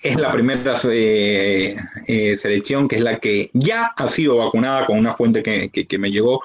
es 0.00 0.16
la 0.16 0.30
primera 0.30 0.76
eh, 0.84 2.36
selección 2.38 2.86
que 2.86 2.96
es 2.96 3.02
la 3.02 3.18
que 3.18 3.50
ya 3.52 3.86
ha 3.86 4.06
sido 4.06 4.38
vacunada 4.38 4.86
con 4.86 4.96
una 4.96 5.14
fuente 5.14 5.42
que, 5.42 5.98
me 5.98 6.12
llegó 6.12 6.40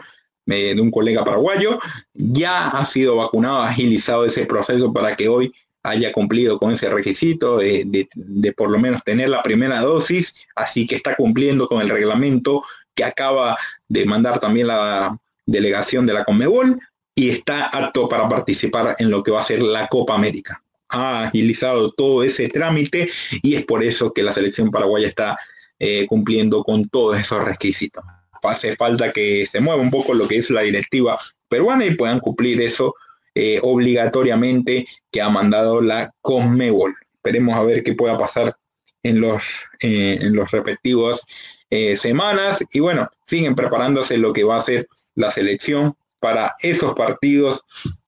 de 0.48 0.82
un 0.82 0.90
colega 0.90 1.24
paraguayo, 1.24 1.80
ya 2.16 2.70
ha 2.70 2.84
sido 2.86 3.18
vacunado, 3.18 3.62
agilizado 3.62 4.26
ese 4.26 4.48
proceso 4.48 4.92
para 4.92 5.16
que 5.16 5.30
hoy 5.30 5.54
haya 5.84 6.12
cumplido 6.12 6.58
con 6.60 6.72
ese 6.72 6.90
requisito 6.90 7.58
de, 7.58 8.08
por 8.56 8.70
lo 8.70 8.80
menos 8.80 9.04
tener 9.04 9.30
la 9.30 9.42
primera 9.42 9.80
dosis, 9.82 10.36
así 10.56 10.86
que 10.86 10.96
está 10.96 11.16
cumpliendo 11.16 11.68
con 11.68 11.82
el 11.82 11.90
reglamento 11.90 12.64
que 12.94 13.04
acaba 13.04 13.58
de 13.88 14.06
mandar 14.06 14.40
también 14.40 14.68
la 14.68 15.18
delegación 15.46 16.06
de 16.06 16.14
la 16.14 16.24
Conmebol 16.24 16.80
y 17.16 17.30
está 17.30 17.66
apto 17.66 18.08
para 18.08 18.30
participar 18.30 18.96
en 19.00 19.10
lo 19.10 19.24
que 19.24 19.32
va 19.32 19.42
a 19.42 19.46
ser 19.46 19.62
la 19.62 19.88
Copa 19.88 20.16
América. 20.16 20.64
Ha 20.90 21.24
agilizado 21.24 21.92
todo 21.92 22.24
ese 22.24 22.48
trámite 22.50 23.10
y 23.42 23.56
es 23.56 23.66
por 23.66 23.84
eso 23.84 24.14
que 24.14 24.24
la 24.24 24.34
selección 24.34 24.70
paraguaya 24.70 25.08
está 25.08 25.38
eh, 25.80 26.06
cumpliendo 26.08 26.64
con 26.64 26.88
todos 26.90 27.20
esos 27.20 27.44
requisitos 27.44 28.04
hace 28.50 28.76
falta 28.76 29.12
que 29.12 29.46
se 29.48 29.60
mueva 29.60 29.82
un 29.82 29.92
poco 29.92 30.14
lo 30.14 30.28
que 30.28 30.38
es 30.38 30.50
la 30.50 30.62
directiva 30.62 31.20
peruana 31.48 31.86
y 31.86 31.96
puedan 31.96 32.20
cumplir 32.20 32.62
eso 32.62 32.96
eh, 33.36 33.60
obligatoriamente 33.64 34.86
que 35.12 35.22
ha 35.22 35.30
mandado 35.30 35.82
la 35.82 36.14
Conmebol. 36.22 36.96
Esperemos 37.16 37.56
a 37.56 37.64
ver 37.64 37.84
qué 37.84 37.94
pueda 37.94 38.18
pasar 38.18 38.58
en 39.04 39.22
los, 39.22 39.44
eh, 39.80 40.18
en 40.22 40.36
los 40.36 40.52
respectivos 40.52 41.22
eh, 41.70 41.96
semanas 41.96 42.64
y 42.72 42.80
bueno, 42.80 43.10
siguen 43.26 43.56
preparándose 43.56 44.18
lo 44.18 44.34
que 44.34 44.44
va 44.44 44.58
a 44.58 44.62
ser 44.62 44.88
la 45.16 45.32
selección 45.32 45.96
para 46.20 46.56
esos 46.60 46.94
partidos 46.94 47.64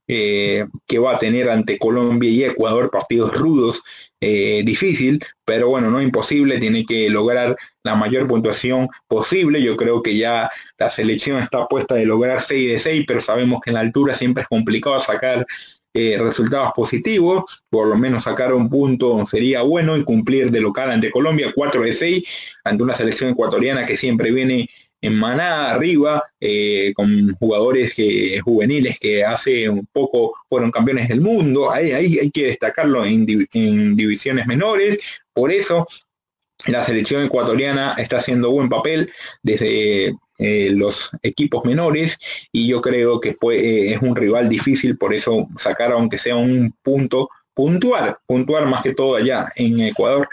que 0.05 0.99
va 0.99 1.15
a 1.15 1.19
tener 1.19 1.49
ante 1.49 1.79
Colombia 1.79 2.29
y 2.29 2.43
Ecuador, 2.43 2.89
partidos 2.91 3.33
rudos, 3.33 3.81
difícil, 4.19 5.23
pero 5.45 5.69
bueno, 5.69 5.89
no 5.89 6.01
imposible, 6.01 6.59
tiene 6.59 6.85
que 6.85 7.09
lograr 7.09 7.55
la 7.83 7.95
mayor 7.95 8.27
puntuación 8.27 8.87
posible. 9.07 9.61
Yo 9.61 9.75
creo 9.75 10.01
que 10.01 10.17
ya 10.17 10.49
la 10.77 10.89
selección 10.89 11.41
está 11.41 11.67
puesta 11.67 11.95
de 11.95 12.05
lograr 12.05 12.41
6 12.41 12.71
de 12.71 12.79
6, 12.79 13.05
pero 13.07 13.21
sabemos 13.21 13.61
que 13.61 13.69
en 13.69 13.75
la 13.75 13.81
altura 13.81 14.15
siempre 14.15 14.43
es 14.43 14.49
complicado 14.49 14.99
sacar 14.99 15.45
eh, 15.95 16.17
resultados 16.17 16.71
positivos, 16.75 17.43
por 17.69 17.87
lo 17.87 17.95
menos 17.95 18.23
sacar 18.23 18.51
un 18.51 18.67
punto 18.67 19.27
sería 19.27 19.61
bueno 19.61 19.95
y 19.95 20.03
cumplir 20.03 20.49
de 20.49 20.59
local 20.59 20.89
ante 20.89 21.11
Colombia 21.11 21.51
4 21.53 21.83
de 21.83 21.93
6, 21.93 22.23
ante 22.63 22.83
una 22.83 22.95
selección 22.95 23.29
ecuatoriana 23.29 23.85
que 23.85 23.95
siempre 23.95 24.31
viene 24.31 24.67
en 25.03 25.15
manada 25.15 25.73
arriba, 25.73 26.23
eh, 26.39 26.93
con 26.95 27.35
jugadores 27.35 27.93
que, 27.93 28.39
juveniles 28.39 28.97
que 28.97 29.25
hace 29.25 29.67
un 29.67 29.85
poco 29.91 30.33
fueron 30.47 30.71
campeones 30.71 31.09
del 31.09 31.19
mundo, 31.19 31.69
ahí, 31.69 31.91
hay 31.91 32.31
que 32.31 32.47
destacarlo 32.47 33.03
en, 33.03 33.25
divisiones 33.25 34.47
menores, 34.47 34.97
por 35.33 35.51
eso 35.51 35.85
la 36.67 36.83
selección 36.83 37.25
ecuatoriana 37.25 37.95
está 37.97 38.17
haciendo 38.17 38.51
buen 38.51 38.69
papel 38.69 39.11
desde 39.41 40.15
eh, 40.37 40.71
los 40.71 41.11
equipos 41.21 41.65
menores 41.65 42.17
y 42.53 42.69
yo 42.69 42.81
creo 42.81 43.19
que 43.19 43.35
eh, 43.51 43.93
es 43.93 44.01
un 44.01 44.15
rival 44.15 44.47
difícil, 44.47 44.97
por 44.97 45.13
eso 45.13 45.49
sacar 45.57 45.91
aunque 45.91 46.17
sea 46.17 46.37
un 46.37 46.73
punto 46.81 47.29
puntual, 47.53 48.15
puntual 48.25 48.67
más 48.67 48.81
que 48.81 48.95
todo 48.95 49.17
allá 49.17 49.49
en 49.57 49.81
Ecuador, 49.81 50.29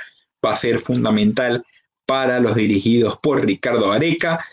va 0.46 0.52
a 0.52 0.56
ser 0.56 0.78
fundamental 0.78 1.64
para 2.06 2.38
los 2.38 2.54
dirigidos 2.54 3.18
por 3.18 3.44
Ricardo 3.44 3.92
Areca. 3.92 4.44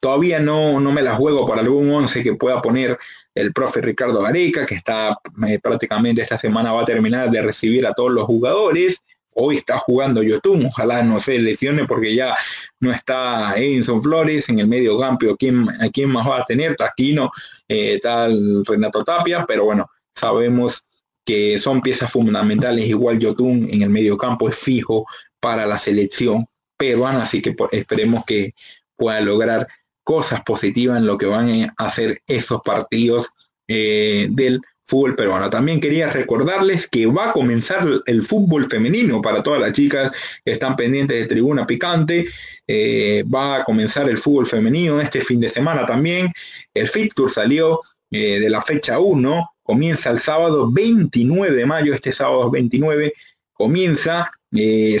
Todavía 0.00 0.38
no, 0.38 0.80
no 0.80 0.92
me 0.92 1.02
la 1.02 1.16
juego 1.16 1.46
para 1.46 1.60
algún 1.60 1.90
once 1.90 2.22
que 2.22 2.34
pueda 2.34 2.62
poner 2.62 2.98
el 3.34 3.52
profe 3.52 3.80
Ricardo 3.80 4.24
Areca, 4.24 4.66
que 4.66 4.74
está 4.74 5.18
eh, 5.46 5.58
prácticamente 5.62 6.22
esta 6.22 6.38
semana 6.38 6.72
va 6.72 6.82
a 6.82 6.86
terminar 6.86 7.30
de 7.30 7.42
recibir 7.42 7.86
a 7.86 7.92
todos 7.92 8.10
los 8.12 8.24
jugadores. 8.24 9.02
Hoy 9.34 9.56
está 9.56 9.78
jugando 9.78 10.22
Yotun, 10.22 10.66
ojalá 10.66 11.02
no 11.02 11.20
se 11.20 11.38
lesione 11.38 11.84
porque 11.84 12.14
ya 12.14 12.36
no 12.80 12.92
está 12.92 13.54
Edinson 13.56 14.02
Flores 14.02 14.48
en 14.48 14.58
el 14.58 14.66
medio 14.66 14.98
campo, 14.98 15.36
¿quién, 15.38 15.68
quién 15.92 16.10
más 16.10 16.28
va 16.28 16.38
a 16.38 16.44
tener? 16.44 16.74
Taquino, 16.74 17.30
eh, 17.68 18.00
tal 18.02 18.64
Renato 18.64 19.04
Tapia, 19.04 19.44
pero 19.46 19.64
bueno, 19.64 19.88
sabemos 20.12 20.84
que 21.24 21.58
son 21.60 21.80
piezas 21.80 22.10
fundamentales, 22.10 22.86
igual 22.86 23.18
Yotun 23.18 23.68
en 23.70 23.82
el 23.82 23.90
medio 23.90 24.16
campo 24.16 24.48
es 24.48 24.56
fijo 24.56 25.06
para 25.38 25.66
la 25.66 25.78
selección 25.78 26.46
peruana, 26.76 27.22
así 27.22 27.40
que 27.40 27.54
esperemos 27.70 28.24
que 28.24 28.54
pueda 28.96 29.20
lograr 29.20 29.68
cosas 30.08 30.40
positivas 30.40 30.96
en 30.96 31.06
lo 31.06 31.18
que 31.18 31.26
van 31.26 31.74
a 31.76 31.84
hacer 31.84 32.22
esos 32.26 32.62
partidos 32.62 33.28
eh, 33.68 34.28
del 34.30 34.62
fútbol 34.86 35.14
peruano. 35.14 35.50
También 35.50 35.82
quería 35.82 36.08
recordarles 36.08 36.86
que 36.86 37.04
va 37.04 37.28
a 37.28 37.32
comenzar 37.34 37.86
el 38.06 38.22
fútbol 38.22 38.70
femenino 38.70 39.20
para 39.20 39.42
todas 39.42 39.60
las 39.60 39.74
chicas 39.74 40.10
que 40.42 40.52
están 40.52 40.76
pendientes 40.76 41.14
de 41.14 41.26
Tribuna 41.26 41.66
Picante. 41.66 42.26
Eh, 42.66 43.22
va 43.22 43.56
a 43.56 43.64
comenzar 43.64 44.08
el 44.08 44.16
fútbol 44.16 44.46
femenino 44.46 44.98
este 44.98 45.20
fin 45.20 45.40
de 45.40 45.50
semana 45.50 45.84
también. 45.84 46.32
El 46.72 46.90
Tour 47.14 47.30
salió 47.30 47.82
eh, 48.10 48.40
de 48.40 48.48
la 48.48 48.62
fecha 48.62 48.98
1, 49.00 49.50
comienza 49.62 50.08
el 50.08 50.20
sábado 50.20 50.72
29 50.72 51.54
de 51.54 51.66
mayo, 51.66 51.92
este 51.92 52.12
sábado 52.12 52.50
29 52.50 53.12
comienza. 53.52 54.30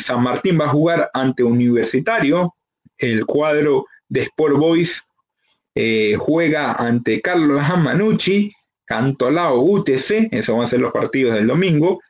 San 0.02 0.22
Martín 0.22 0.60
va 0.60 0.66
a 0.66 0.68
jugar 0.76 1.10
ante 1.14 1.42
Universitario, 1.42 2.54
el 2.98 3.24
cuadro 3.24 3.86
de 4.08 4.22
Sport 4.22 4.56
Boys 4.56 5.04
juega 6.18 6.72
ante 6.72 7.20
Carlos 7.20 7.62
Amanucci, 7.62 8.52
Cantolao 8.84 9.60
UTC, 9.60 10.28
esos 10.32 10.56
van 10.56 10.64
a 10.64 10.66
ser 10.66 10.80
los 10.80 10.92
partidos 10.92 11.34
del 11.34 11.46
domingo. 11.46 12.00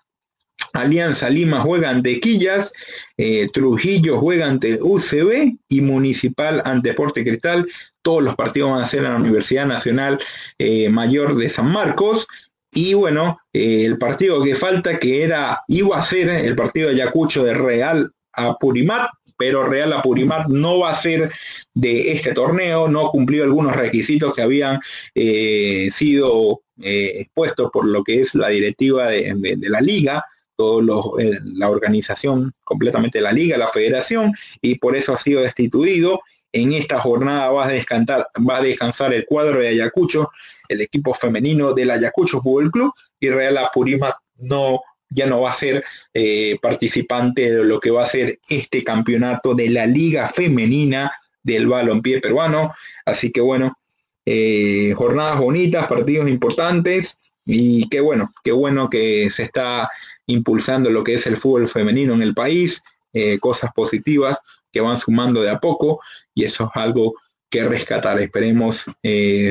Alianza 0.73 1.29
Lima 1.29 1.61
juega 1.61 1.91
ante 1.91 2.21
Quillas, 2.21 2.73
eh, 3.17 3.49
Trujillo 3.53 4.19
juega 4.19 4.47
ante 4.47 4.79
UCB 4.81 5.59
y 5.69 5.81
Municipal 5.81 6.63
ante 6.65 6.95
Porte 6.95 7.25
Cristal. 7.25 7.67
Todos 8.01 8.23
los 8.23 8.37
partidos 8.37 8.71
van 8.71 8.83
a 8.83 8.87
ser 8.87 9.01
en 9.01 9.11
la 9.11 9.17
Universidad 9.17 9.67
Nacional 9.67 10.21
eh, 10.59 10.89
Mayor 10.89 11.37
de 11.37 11.49
San 11.49 11.67
Marcos. 11.67 12.27
Y 12.73 12.95
bueno, 12.95 13.41
eh, 13.53 13.85
el 13.85 13.99
partido 13.99 14.43
que 14.43 14.55
falta, 14.55 14.99
que 14.99 15.25
era, 15.25 15.63
iba 15.69 15.99
a 15.99 16.03
ser 16.03 16.29
el 16.29 16.55
partido 16.55 16.89
de 16.89 16.95
Ayacucho 16.95 17.45
de 17.45 17.55
Real 17.55 18.13
a 18.35 18.57
Purimat, 18.57 19.11
pero 19.39 19.67
Real 19.67 19.93
Apurimat 19.93 20.49
no 20.49 20.81
va 20.81 20.91
a 20.91 20.97
ser 20.97 21.31
de 21.73 22.13
este 22.13 22.35
torneo, 22.35 22.89
no 22.89 23.09
cumplió 23.11 23.45
algunos 23.45 23.75
requisitos 23.75 24.35
que 24.35 24.43
habían 24.43 24.81
eh, 25.15 25.89
sido 25.93 26.63
eh, 26.83 27.21
expuestos 27.21 27.71
por 27.71 27.87
lo 27.87 28.03
que 28.03 28.21
es 28.21 28.35
la 28.35 28.49
directiva 28.49 29.07
de, 29.07 29.57
la 29.63 29.81
liga, 29.81 30.25
todo 30.57 31.19
eh, 31.21 31.39
la 31.45 31.71
organización 31.71 32.53
completamente 32.65 33.19
de 33.19 33.23
la 33.23 33.33
liga, 33.33 33.57
la 33.57 33.69
federación, 33.69 34.35
y 34.61 34.75
por 34.75 34.97
eso 34.97 35.13
ha 35.13 35.17
sido 35.17 35.43
destituido. 35.43 36.21
En 36.51 36.73
esta 36.73 36.99
jornada 36.99 37.51
va 37.51 37.67
a 37.67 37.69
descansar, 37.69 38.27
va 38.49 38.57
a 38.57 38.63
descansar 38.63 39.15
el 39.15 39.25
cuadro 39.25 39.61
de 39.61 39.69
Ayacucho, 39.69 40.31
el 40.69 40.81
equipo 40.81 41.15
femenino 41.15 41.75
del 41.75 41.93
Ayacucho 41.93 42.41
Fútbol 42.41 42.73
Club, 42.73 42.93
y 43.21 43.31
Real 43.31 43.59
Apurimat 43.59 44.17
no 44.39 44.81
ya 45.11 45.27
no 45.27 45.41
va 45.43 45.51
a 45.51 45.55
ser 45.55 45.85
eh, 46.15 46.59
participante 46.61 47.51
de 47.51 47.65
lo 47.65 47.81
que 47.81 47.91
va 47.91 48.05
a 48.05 48.09
ser 48.09 48.39
este 48.49 48.85
campeonato 48.85 49.55
de 49.55 49.71
la 49.71 49.87
liga 49.87 50.29
femenina 50.29 51.13
del 51.43 51.67
balompié 51.67 52.21
peruano. 52.21 52.75
Así 53.05 53.31
que 53.31 53.41
bueno, 53.41 53.79
eh, 54.27 54.93
jornadas 54.97 55.39
bonitas, 55.39 55.87
partidos 55.87 56.29
importantes 56.29 57.19
y 57.45 57.89
qué 57.89 58.01
bueno, 58.01 58.35
qué 58.45 58.53
bueno 58.53 58.91
que 58.91 59.31
se 59.31 59.45
está 59.45 59.89
impulsando 60.27 60.91
lo 60.91 61.03
que 61.03 61.15
es 61.15 61.27
el 61.27 61.39
fútbol 61.39 61.69
femenino 61.69 62.13
en 62.13 62.23
el 62.23 62.35
país, 62.35 62.83
eh, 63.15 63.39
cosas 63.39 63.73
positivas 63.75 64.39
que 64.71 64.83
van 64.83 64.99
sumando 64.99 65.41
de 65.41 65.51
a 65.51 65.59
poco 65.59 66.01
y 66.35 66.45
eso 66.45 66.65
es 66.65 66.83
algo 66.83 67.15
que 67.49 67.67
rescatar. 67.67 68.21
Esperemos 68.21 68.85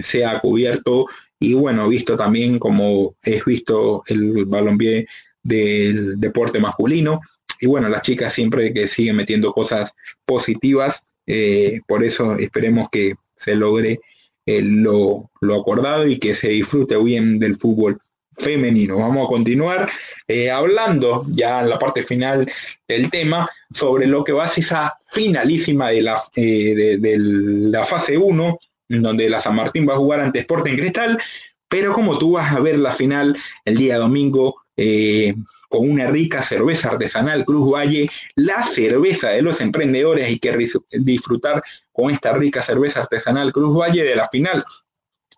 sea 0.03 0.39
cubierto 0.39 1.07
y 1.39 1.53
bueno, 1.53 1.87
visto 1.87 2.15
también 2.15 2.59
como 2.59 3.15
es 3.23 3.43
visto 3.43 4.03
el 4.05 4.45
balompié 4.45 5.07
del 5.47 6.19
deporte 6.19 6.59
masculino. 6.59 7.21
Y 7.59 7.67
bueno, 7.67 7.87
las 7.89 8.01
chicas 8.01 8.33
siempre 8.33 8.73
que 8.73 8.87
siguen 8.87 9.15
metiendo 9.15 9.53
cosas 9.53 9.95
positivas, 10.25 11.03
eh, 11.25 11.79
por 11.87 12.03
eso 12.03 12.35
esperemos 12.35 12.89
que 12.91 13.15
se 13.37 13.55
logre 13.55 13.99
eh, 14.45 14.61
lo, 14.61 15.29
acordado 15.57 16.05
y 16.05 16.19
que 16.19 16.35
se 16.35 16.49
disfrute 16.49 16.97
bien 16.97 17.39
del 17.39 17.55
fútbol 17.55 17.99
femenino. 18.33 18.97
Vamos 18.97 19.25
a 19.25 19.29
continuar 19.29 19.89
eh, 20.27 20.51
hablando 20.51 21.25
ya 21.29 21.61
en 21.61 21.69
la 21.69 21.79
parte 21.79 22.03
final 22.03 22.51
del 22.87 23.09
tema 23.09 23.49
sobre 23.73 24.05
lo 24.05 24.23
que 24.23 24.33
va 24.33 24.45
a 24.45 24.49
ser 24.49 24.65
esa 24.65 24.97
finalísima 25.07 25.89
de 25.89 26.01
la, 26.01 26.21
de, 26.35 27.17
la 27.19 27.85
fase 27.85 28.17
1, 28.17 28.59
en 28.89 29.01
donde 29.01 29.29
la 29.29 29.39
San 29.39 29.55
Martín 29.55 29.87
va 29.87 29.93
a 29.93 29.97
jugar 29.97 30.19
ante 30.19 30.39
Sporting 30.39 30.75
Cristal, 30.75 31.19
pero 31.67 31.93
como 31.93 32.17
tú 32.17 32.33
vas 32.33 32.53
a 32.53 32.59
ver 32.59 32.77
la 32.77 32.91
final 32.91 33.37
el 33.65 33.77
día 33.77 33.97
domingo 33.97 34.66
eh, 34.77 35.35
con 35.69 35.89
una 35.89 36.09
rica 36.09 36.43
cerveza 36.43 36.89
artesanal 36.89 37.43
Cruz 37.43 37.71
Valle, 37.71 38.09
la 38.35 38.63
cerveza 38.63 39.29
de 39.29 39.41
los 39.41 39.59
emprendedores. 39.59 40.27
Hay 40.27 40.39
que 40.39 40.69
disfrutar 40.91 41.61
con 41.91 42.11
esta 42.11 42.33
rica 42.33 42.61
cerveza 42.61 43.01
artesanal 43.01 43.51
Cruz 43.51 43.77
Valle 43.77 44.03
de 44.03 44.15
la 44.15 44.29
final 44.29 44.63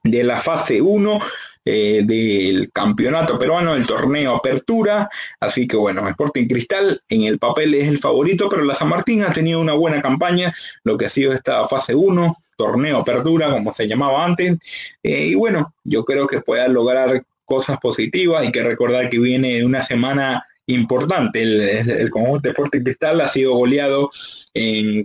de 0.03 0.23
la 0.23 0.39
fase 0.39 0.81
1 0.81 1.19
eh, 1.65 2.03
del 2.05 2.71
campeonato 2.71 3.37
peruano 3.37 3.73
del 3.73 3.85
torneo 3.85 4.35
Apertura. 4.35 5.09
Así 5.39 5.67
que 5.67 5.77
bueno, 5.77 6.07
Sporting 6.07 6.47
Cristal 6.47 7.01
en 7.09 7.23
el 7.23 7.37
papel 7.37 7.73
es 7.75 7.87
el 7.87 7.99
favorito, 7.99 8.49
pero 8.49 8.63
la 8.63 8.75
San 8.75 8.89
Martín 8.89 9.23
ha 9.23 9.33
tenido 9.33 9.59
una 9.59 9.73
buena 9.73 10.01
campaña, 10.01 10.53
lo 10.83 10.97
que 10.97 11.05
ha 11.05 11.09
sido 11.09 11.33
esta 11.33 11.67
fase 11.67 11.93
1, 11.93 12.37
torneo 12.57 12.97
Apertura, 12.97 13.51
como 13.51 13.71
se 13.73 13.87
llamaba 13.87 14.25
antes. 14.25 14.57
Eh, 15.03 15.27
y 15.27 15.35
bueno, 15.35 15.73
yo 15.83 16.05
creo 16.05 16.27
que 16.27 16.41
pueda 16.41 16.67
lograr 16.67 17.23
cosas 17.49 17.79
positivas. 17.79 18.41
Hay 18.41 18.51
que 18.51 18.63
recordar 18.63 19.09
que 19.09 19.19
viene 19.19 19.55
de 19.55 19.65
una 19.65 19.81
semana 19.81 20.45
importante. 20.67 21.41
El, 21.41 22.09
conjunto 22.09 22.47
Deporte 22.47 22.81
Cristal 22.83 23.19
ha 23.21 23.27
sido 23.27 23.55
goleado 23.55 24.11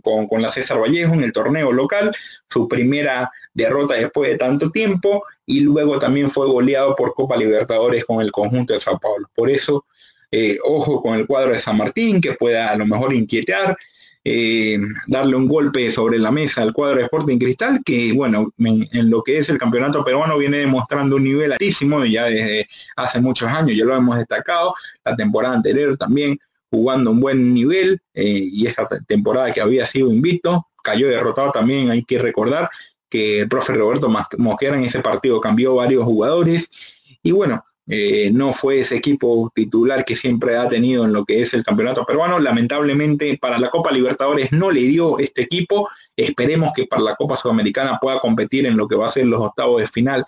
con, 0.03 0.43
la 0.43 0.51
César 0.51 0.79
Vallejo 0.79 1.15
en 1.15 1.23
el 1.23 1.33
torneo 1.33 1.73
local, 1.73 2.15
su 2.49 2.69
primera 2.69 3.31
derrota 3.55 3.95
después 3.95 4.31
de 4.31 4.37
tanto 4.37 4.71
tiempo, 4.71 5.25
y 5.47 5.61
luego 5.61 5.99
también 5.99 6.31
fue 6.31 6.47
goleado 6.47 6.95
por 6.95 7.15
Copa 7.15 7.37
Libertadores 7.37 8.05
con 8.05 8.21
el 8.21 8.31
conjunto 8.31 8.75
de 8.75 8.81
Sao 8.81 8.99
Paulo. 8.99 9.29
Por 9.35 9.51
eso, 9.51 9.87
eh, 10.31 10.59
ojo 10.65 11.03
con 11.03 11.15
el 11.15 11.27
cuadro 11.27 11.53
de 11.53 11.59
San 11.59 11.77
Martín, 11.77 12.21
que 12.21 12.35
pueda 12.35 12.69
a 12.69 12.77
lo 12.77 12.87
mejor 12.87 13.15
inquietar, 13.15 13.77
eh, 14.25 14.79
darle 15.07 15.37
un 15.37 15.47
golpe 15.47 15.93
sobre 15.93 16.19
la 16.19 16.31
mesa 16.31 16.63
al 16.63 16.73
cuadro 16.73 16.97
de 16.97 17.05
Sporting 17.05 17.39
Cristal, 17.39 17.81
que 17.85 18.13
bueno, 18.13 18.53
en, 18.59 19.11
lo 19.11 19.23
que 19.23 19.39
es 19.39 19.51
el 19.51 19.59
campeonato 19.59 20.03
peruano 20.03 20.39
viene 20.39 20.59
demostrando 20.59 21.17
un 21.17 21.25
nivel 21.25 21.53
altísimo 21.53 22.05
ya 22.07 22.25
desde 22.25 22.67
hace 22.97 23.21
muchos 23.21 23.49
años, 23.49 23.77
ya 23.77 23.85
lo 23.85 23.95
hemos 23.95 24.17
destacado, 24.17 24.75
la 25.05 25.15
temporada 25.15 25.55
anterior 25.55 25.97
también 25.99 26.39
jugando 26.71 27.11
un 27.11 27.21
buen 27.21 27.53
nivel 27.53 28.01
eh, 28.15 28.49
y 28.51 28.67
esta 28.67 28.89
temporada 29.07 29.53
que 29.53 29.61
había 29.61 29.87
sido 29.87 30.11
invicto, 30.11 30.69
cayó 30.83 31.09
derrotado 31.09 31.53
también, 31.53 31.91
hay 31.91 32.03
que 32.03 32.19
recordar 32.19 32.71
que 33.09 33.41
el 33.41 33.49
profe 33.49 33.75
Roberto 33.75 34.09
Mosquera 34.39 34.77
en 34.77 34.85
ese 34.85 35.01
partido 35.01 35.41
cambió 35.41 35.77
varios 35.77 36.05
jugadores 36.05 36.71
y 37.23 37.31
bueno, 37.31 37.65
eh, 37.87 38.31
no 38.33 38.53
fue 38.53 38.81
ese 38.81 38.97
equipo 38.97 39.53
titular 39.55 40.05
que 40.05 40.17
siempre 40.17 40.57
ha 40.57 40.69
tenido 40.69 41.05
en 41.05 41.13
lo 41.13 41.25
que 41.25 41.43
es 41.43 41.53
el 41.55 41.65
campeonato 41.65 42.05
peruano. 42.05 42.39
Lamentablemente 42.39 43.39
para 43.39 43.59
la 43.59 43.71
Copa 43.71 43.93
Libertadores 43.93 44.53
no 44.53 44.71
le 44.71 44.81
dio 44.81 45.19
este 45.19 45.43
equipo. 45.43 45.89
Esperemos 46.17 46.73
que 46.75 46.87
para 46.87 47.03
la 47.03 47.15
Copa 47.15 47.37
Sudamericana 47.37 47.99
pueda 48.01 48.21
competir 48.21 48.67
en 48.67 48.77
lo 48.77 48.89
que 48.89 48.97
va 48.97 49.09
a 49.09 49.13
ser 49.13 49.27
los 49.27 49.41
octavos 49.41 49.81
de 49.81 49.89
final 49.89 50.25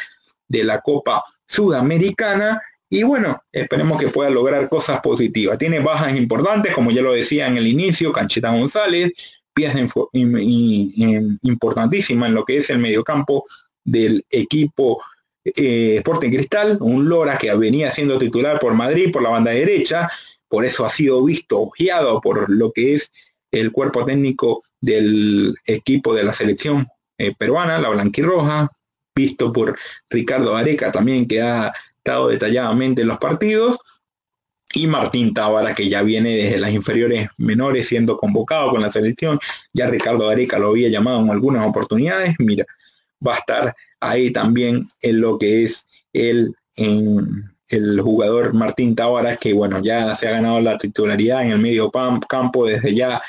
de 0.48 0.64
la 0.64 0.80
Copa 0.80 1.24
Sudamericana. 1.46 2.60
Y 2.90 3.02
bueno, 3.02 3.42
esperemos 3.50 3.98
que 3.98 4.08
pueda 4.08 4.30
lograr 4.30 4.68
cosas 4.68 5.00
positivas. 5.00 5.58
Tiene 5.58 5.80
bajas 5.80 6.16
importantes, 6.16 6.74
como 6.74 6.90
ya 6.90 7.02
lo 7.02 7.12
decía 7.12 7.46
en 7.46 7.56
el 7.56 7.66
inicio, 7.66 8.12
Cancheta 8.12 8.50
González, 8.50 9.12
pieza 9.52 9.78
importantísima 11.42 12.26
en 12.26 12.34
lo 12.34 12.44
que 12.44 12.58
es 12.58 12.68
el 12.70 12.78
mediocampo 12.78 13.44
del 13.82 14.24
equipo 14.30 15.00
eh, 15.54 15.96
Sporting 15.98 16.30
Cristal, 16.30 16.78
un 16.80 17.08
Lora 17.08 17.38
que 17.38 17.54
venía 17.54 17.90
siendo 17.90 18.18
titular 18.18 18.58
por 18.58 18.74
Madrid 18.74 19.12
por 19.12 19.22
la 19.22 19.30
banda 19.30 19.52
derecha, 19.52 20.10
por 20.48 20.64
eso 20.64 20.84
ha 20.84 20.88
sido 20.88 21.22
visto, 21.24 21.60
ojeado 21.60 22.20
por 22.20 22.50
lo 22.50 22.72
que 22.72 22.94
es 22.94 23.12
el 23.50 23.72
cuerpo 23.72 24.04
técnico 24.04 24.62
del 24.80 25.54
equipo 25.64 26.14
de 26.14 26.24
la 26.24 26.32
selección 26.32 26.88
eh, 27.18 27.32
peruana, 27.36 27.78
la 27.78 27.88
blanquirroja, 27.90 28.70
visto 29.14 29.52
por 29.52 29.78
Ricardo 30.10 30.56
Areca 30.56 30.92
también 30.92 31.26
que 31.26 31.40
ha 31.40 31.72
estado 31.96 32.28
detalladamente 32.28 33.02
en 33.02 33.08
los 33.08 33.18
partidos, 33.18 33.78
y 34.74 34.86
Martín 34.86 35.32
Tábara, 35.32 35.74
que 35.74 35.88
ya 35.88 36.02
viene 36.02 36.36
desde 36.36 36.58
las 36.58 36.72
inferiores 36.72 37.28
menores 37.38 37.88
siendo 37.88 38.16
convocado 38.18 38.70
con 38.70 38.82
la 38.82 38.90
selección, 38.90 39.38
ya 39.72 39.86
Ricardo 39.86 40.28
Areca 40.28 40.58
lo 40.58 40.70
había 40.70 40.88
llamado 40.88 41.20
en 41.20 41.30
algunas 41.30 41.66
oportunidades, 41.66 42.34
mira, 42.38 42.66
va 43.24 43.34
a 43.34 43.38
estar 43.38 43.76
ahí 44.00 44.32
también 44.32 44.86
en 45.00 45.20
lo 45.20 45.38
que 45.38 45.64
es 45.64 45.86
el, 46.12 46.54
el 46.76 48.00
jugador 48.00 48.54
Martín 48.54 48.94
Tábara, 48.94 49.36
que 49.36 49.52
bueno, 49.52 49.80
ya 49.82 50.14
se 50.14 50.28
ha 50.28 50.32
ganado 50.32 50.60
la 50.60 50.78
titularidad 50.78 51.44
en 51.44 51.52
el 51.52 51.58
medio 51.58 51.90
campo 52.28 52.66
desde 52.66 52.94
ya 52.94 53.22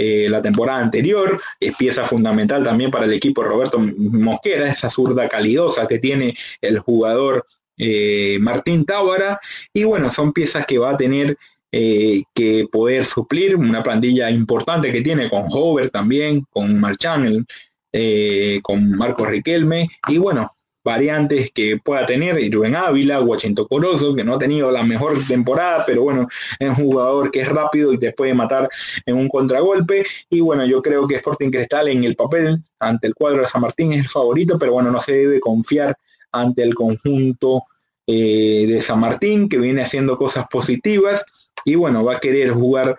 eh, 0.00 0.28
la 0.30 0.40
temporada 0.40 0.78
anterior, 0.78 1.40
es 1.58 1.76
pieza 1.76 2.04
fundamental 2.04 2.62
también 2.62 2.88
para 2.88 3.06
el 3.06 3.12
equipo 3.12 3.42
Roberto 3.42 3.80
Mosquera, 3.80 4.70
esa 4.70 4.88
zurda 4.88 5.28
calidosa 5.28 5.88
que 5.88 5.98
tiene 5.98 6.36
el 6.60 6.78
jugador 6.78 7.44
eh, 7.76 8.38
Martín 8.40 8.84
Tábara, 8.84 9.40
y 9.72 9.82
bueno, 9.82 10.08
son 10.12 10.32
piezas 10.32 10.66
que 10.66 10.78
va 10.78 10.90
a 10.90 10.96
tener 10.96 11.36
eh, 11.72 12.22
que 12.32 12.68
poder 12.70 13.04
suplir 13.04 13.56
una 13.56 13.82
plantilla 13.82 14.30
importante 14.30 14.92
que 14.92 15.02
tiene 15.02 15.28
con 15.28 15.46
Hover 15.50 15.90
también, 15.90 16.46
con 16.50 16.78
Marchán, 16.78 17.44
eh, 17.92 18.60
con 18.62 18.90
Marcos 18.90 19.28
Riquelme 19.28 19.88
y 20.08 20.18
bueno, 20.18 20.52
variantes 20.84 21.50
que 21.52 21.78
pueda 21.78 22.06
tener 22.06 22.36
Rubén 22.52 22.74
Ávila, 22.74 23.18
Guachento 23.18 23.66
Corozo, 23.66 24.14
que 24.14 24.24
no 24.24 24.34
ha 24.34 24.38
tenido 24.38 24.70
la 24.70 24.82
mejor 24.82 25.18
temporada, 25.26 25.84
pero 25.86 26.02
bueno, 26.02 26.26
es 26.58 26.68
un 26.68 26.74
jugador 26.76 27.30
que 27.30 27.40
es 27.40 27.48
rápido 27.48 27.92
y 27.92 27.98
te 27.98 28.12
puede 28.12 28.32
matar 28.32 28.68
en 29.04 29.16
un 29.16 29.28
contragolpe. 29.28 30.06
Y 30.30 30.40
bueno, 30.40 30.64
yo 30.64 30.80
creo 30.80 31.06
que 31.06 31.16
Sporting 31.16 31.50
Cristal 31.50 31.88
en 31.88 32.04
el 32.04 32.16
papel 32.16 32.62
ante 32.78 33.06
el 33.06 33.14
cuadro 33.14 33.40
de 33.40 33.46
San 33.46 33.60
Martín 33.60 33.92
es 33.92 34.00
el 34.00 34.08
favorito, 34.08 34.58
pero 34.58 34.72
bueno, 34.72 34.90
no 34.90 35.00
se 35.00 35.12
debe 35.12 35.40
confiar 35.40 35.94
ante 36.32 36.62
el 36.62 36.74
conjunto 36.74 37.62
eh, 38.06 38.64
de 38.66 38.80
San 38.80 39.00
Martín, 39.00 39.48
que 39.48 39.58
viene 39.58 39.82
haciendo 39.82 40.16
cosas 40.16 40.46
positivas 40.50 41.22
y 41.64 41.74
bueno, 41.74 42.02
va 42.02 42.14
a 42.14 42.20
querer 42.20 42.50
jugar 42.52 42.96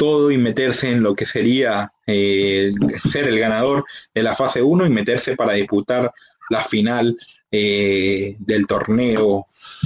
todo 0.00 0.30
y 0.30 0.38
meterse 0.38 0.88
en 0.88 1.02
lo 1.02 1.14
que 1.14 1.26
sería 1.26 1.92
eh, 2.06 2.72
ser 3.12 3.28
el 3.28 3.38
ganador 3.38 3.84
de 4.14 4.22
la 4.22 4.34
fase 4.34 4.62
1 4.62 4.86
y 4.86 4.88
meterse 4.88 5.36
para 5.36 5.52
disputar 5.52 6.10
la 6.48 6.64
final 6.64 7.18
eh, 7.52 8.34
del 8.38 8.66
torneo 8.66 9.44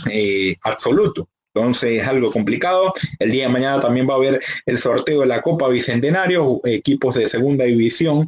eh, 0.08 0.54
absoluto. 0.62 1.28
Entonces 1.52 2.00
es 2.00 2.06
algo 2.06 2.30
complicado. 2.30 2.94
El 3.18 3.32
día 3.32 3.48
de 3.48 3.52
mañana 3.54 3.80
también 3.80 4.08
va 4.08 4.14
a 4.14 4.18
haber 4.18 4.40
el 4.66 4.78
sorteo 4.78 5.22
de 5.22 5.26
la 5.26 5.42
Copa 5.42 5.66
Bicentenario, 5.66 6.60
equipos 6.62 7.16
de 7.16 7.28
segunda 7.28 7.64
división 7.64 8.24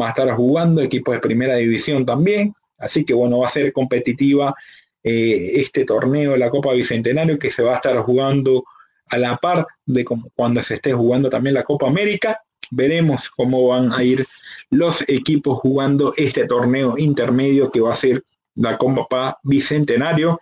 va 0.00 0.06
a 0.06 0.10
estar 0.10 0.30
jugando, 0.30 0.80
equipos 0.80 1.16
de 1.16 1.20
primera 1.20 1.56
división 1.56 2.06
también. 2.06 2.54
Así 2.78 3.04
que 3.04 3.12
bueno, 3.12 3.40
va 3.40 3.48
a 3.48 3.50
ser 3.50 3.74
competitiva 3.74 4.54
este 5.02 5.84
torneo 5.84 6.32
de 6.32 6.38
la 6.38 6.48
Copa 6.48 6.72
Bicentenario 6.72 7.38
que 7.38 7.50
se 7.50 7.62
va 7.62 7.72
a 7.72 7.76
estar 7.76 7.94
jugando 7.98 8.64
a 9.08 9.18
la 9.18 9.36
par 9.36 9.66
de 9.84 10.04
cuando 10.04 10.62
se 10.62 10.74
esté 10.74 10.92
jugando 10.92 11.30
también 11.30 11.54
la 11.54 11.62
Copa 11.62 11.86
América. 11.86 12.40
Veremos 12.70 13.30
cómo 13.30 13.68
van 13.68 13.92
a 13.92 14.02
ir 14.02 14.26
los 14.70 15.04
equipos 15.08 15.60
jugando 15.60 16.12
este 16.16 16.46
torneo 16.46 16.98
intermedio 16.98 17.70
que 17.70 17.80
va 17.80 17.92
a 17.92 17.96
ser 17.96 18.24
la 18.56 18.76
Copa 18.76 19.38
Bicentenario, 19.42 20.40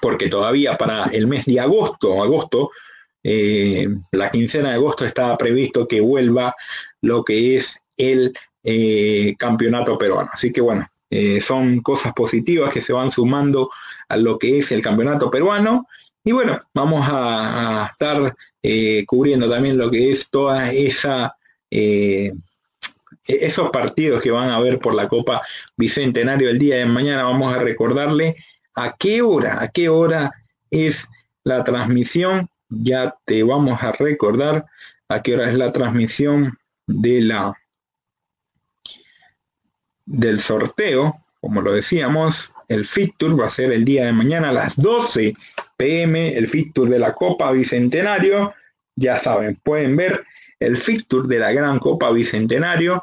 porque 0.00 0.28
todavía 0.28 0.78
para 0.78 1.04
el 1.06 1.26
mes 1.26 1.44
de 1.44 1.60
agosto, 1.60 2.22
agosto, 2.22 2.70
eh, 3.22 3.86
la 4.12 4.30
quincena 4.30 4.70
de 4.70 4.76
agosto 4.76 5.04
está 5.04 5.36
previsto 5.36 5.86
que 5.86 6.00
vuelva 6.00 6.54
lo 7.02 7.22
que 7.22 7.56
es 7.56 7.78
el 7.96 8.32
eh, 8.62 9.34
campeonato 9.38 9.98
peruano. 9.98 10.30
Así 10.32 10.52
que 10.52 10.60
bueno, 10.62 10.86
eh, 11.10 11.40
son 11.40 11.80
cosas 11.80 12.14
positivas 12.14 12.72
que 12.72 12.80
se 12.80 12.92
van 12.92 13.10
sumando 13.10 13.70
a 14.08 14.16
lo 14.16 14.38
que 14.38 14.58
es 14.58 14.72
el 14.72 14.80
campeonato 14.80 15.30
peruano 15.30 15.86
Y 16.24 16.32
bueno, 16.32 16.60
vamos 16.74 17.06
a, 17.10 17.88
estar 17.90 18.34
eh, 18.62 19.04
cubriendo 19.06 19.48
también 19.48 19.78
lo 19.78 19.90
que 19.90 20.10
es 20.10 20.28
toda 20.28 20.70
esa 20.72 21.34
eh, 21.70 22.32
esos 23.26 23.70
partidos 23.70 24.22
que 24.22 24.30
van 24.30 24.50
a 24.50 24.60
ver 24.60 24.78
por 24.78 24.94
la 24.94 25.08
Copa 25.08 25.42
Bicentenario 25.76 26.50
el 26.50 26.58
día 26.58 26.76
de 26.76 26.86
mañana. 26.86 27.24
Vamos 27.24 27.54
a 27.54 27.58
recordarle 27.58 28.36
a 28.74 28.96
qué 28.96 29.22
hora, 29.22 29.62
a 29.62 29.68
qué 29.68 29.88
hora 29.88 30.32
es 30.70 31.08
la 31.44 31.64
transmisión. 31.64 32.48
Ya 32.68 33.16
te 33.24 33.42
vamos 33.42 33.82
a 33.82 33.92
recordar 33.92 34.66
a 35.08 35.22
qué 35.22 35.34
hora 35.34 35.50
es 35.50 35.56
la 35.56 35.72
transmisión 35.72 36.58
de 36.86 37.22
la 37.22 37.54
del 40.06 40.40
sorteo, 40.40 41.24
como 41.40 41.62
lo 41.62 41.72
decíamos, 41.72 42.52
el 42.70 42.86
Tour 43.18 43.38
va 43.38 43.46
a 43.46 43.50
ser 43.50 43.72
el 43.72 43.84
día 43.84 44.06
de 44.06 44.12
mañana 44.12 44.50
a 44.50 44.52
las 44.52 44.76
12 44.76 45.34
pm, 45.76 46.36
el 46.38 46.72
Tour 46.72 46.88
de 46.88 47.00
la 47.00 47.12
Copa 47.14 47.50
Bicentenario. 47.50 48.54
Ya 48.94 49.18
saben, 49.18 49.58
pueden 49.64 49.96
ver 49.96 50.24
el 50.60 50.78
Tour 51.08 51.26
de 51.26 51.40
la 51.40 51.52
Gran 51.52 51.80
Copa 51.80 52.12
Bicentenario. 52.12 53.02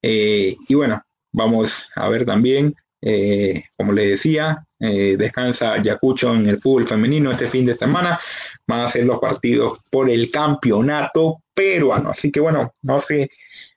Eh, 0.00 0.54
y 0.68 0.74
bueno, 0.74 1.02
vamos 1.32 1.90
a 1.96 2.08
ver 2.08 2.24
también, 2.24 2.76
eh, 3.02 3.64
como 3.76 3.92
les 3.92 4.10
decía, 4.10 4.64
eh, 4.78 5.16
descansa 5.18 5.82
Yacucho 5.82 6.32
en 6.36 6.48
el 6.48 6.60
fútbol 6.60 6.86
femenino 6.86 7.32
este 7.32 7.48
fin 7.48 7.66
de 7.66 7.74
semana. 7.74 8.20
Van 8.68 8.82
a 8.82 8.88
ser 8.88 9.04
los 9.04 9.18
partidos 9.18 9.80
por 9.90 10.08
el 10.08 10.30
campeonato 10.30 11.42
peruano. 11.54 12.10
Así 12.10 12.30
que 12.30 12.38
bueno, 12.38 12.72
no 12.82 13.00
se 13.00 13.28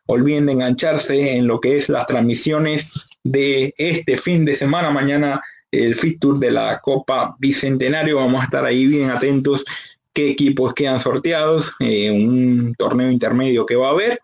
olviden 0.06 0.46
de 0.46 0.52
engancharse 0.52 1.36
en 1.36 1.48
lo 1.48 1.60
que 1.60 1.78
es 1.78 1.90
las 1.90 2.06
transmisiones 2.06 2.92
de 3.24 3.74
este 3.78 4.18
fin 4.18 4.46
de 4.46 4.56
semana. 4.56 4.90
Mañana 4.90 5.42
el 5.72 5.96
Fit 5.96 6.20
Tour 6.20 6.40
de 6.40 6.52
la 6.52 6.80
Copa 6.80 7.36
Bicentenario. 7.40 8.18
Vamos 8.18 8.42
a 8.42 8.46
estar 8.46 8.66
ahí 8.66 8.88
bien 8.88 9.10
atentos 9.10 9.64
qué 10.14 10.30
equipos 10.30 10.74
quedan 10.74 11.00
sorteados, 11.00 11.74
eh, 11.80 12.12
un 12.12 12.76
torneo 12.78 13.10
intermedio 13.10 13.66
que 13.66 13.76
va 13.76 13.88
a 13.88 13.92
haber. 13.92 14.20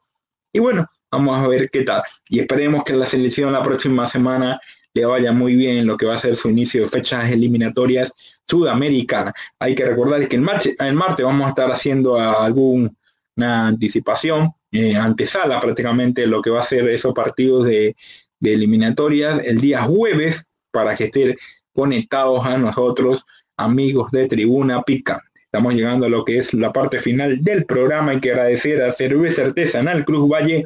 Y 0.51 0.59
bueno, 0.59 0.87
vamos 1.11 1.37
a 1.37 1.47
ver 1.47 1.69
qué 1.69 1.83
tal. 1.83 2.03
Y 2.29 2.39
esperemos 2.39 2.83
que 2.83 2.93
la 2.93 3.05
selección 3.05 3.53
la 3.53 3.63
próxima 3.63 4.07
semana 4.07 4.59
le 4.93 5.05
vaya 5.05 5.31
muy 5.31 5.55
bien 5.55 5.77
en 5.77 5.87
lo 5.87 5.95
que 5.95 6.05
va 6.05 6.15
a 6.15 6.19
ser 6.19 6.35
su 6.35 6.49
inicio 6.49 6.81
de 6.81 6.89
fechas 6.89 7.31
eliminatorias 7.31 8.11
sudamericanas. 8.49 9.33
Hay 9.59 9.75
que 9.75 9.85
recordar 9.85 10.27
que 10.27 10.35
el, 10.35 10.41
martes, 10.41 10.75
el 10.79 10.95
martes 10.95 11.25
vamos 11.25 11.45
a 11.45 11.49
estar 11.49 11.71
haciendo 11.71 12.19
alguna 12.19 12.91
anticipación, 13.37 14.51
eh, 14.71 14.95
antesala 14.95 15.59
prácticamente 15.59 16.25
lo 16.25 16.41
que 16.41 16.49
va 16.49 16.61
a 16.61 16.63
ser 16.63 16.87
esos 16.89 17.13
partidos 17.13 17.65
de, 17.65 17.95
de 18.39 18.53
eliminatorias 18.53 19.41
el 19.43 19.59
día 19.59 19.83
jueves 19.83 20.43
para 20.71 20.95
que 20.95 21.05
estén 21.05 21.35
conectados 21.73 22.45
a 22.45 22.57
nosotros, 22.57 23.25
amigos 23.57 24.11
de 24.11 24.27
Tribuna 24.27 24.81
Pica. 24.81 25.23
Estamos 25.35 25.73
llegando 25.73 26.05
a 26.05 26.09
lo 26.09 26.25
que 26.25 26.39
es 26.39 26.53
la 26.53 26.73
parte 26.73 26.99
final 26.99 27.43
del 27.43 27.65
programa. 27.65 28.11
Hay 28.11 28.19
que 28.19 28.31
agradecer 28.31 28.81
a 28.81 28.91
Cerveza 28.91 29.43
Artesanal 29.43 30.05
Cruz 30.05 30.29
Valle 30.29 30.65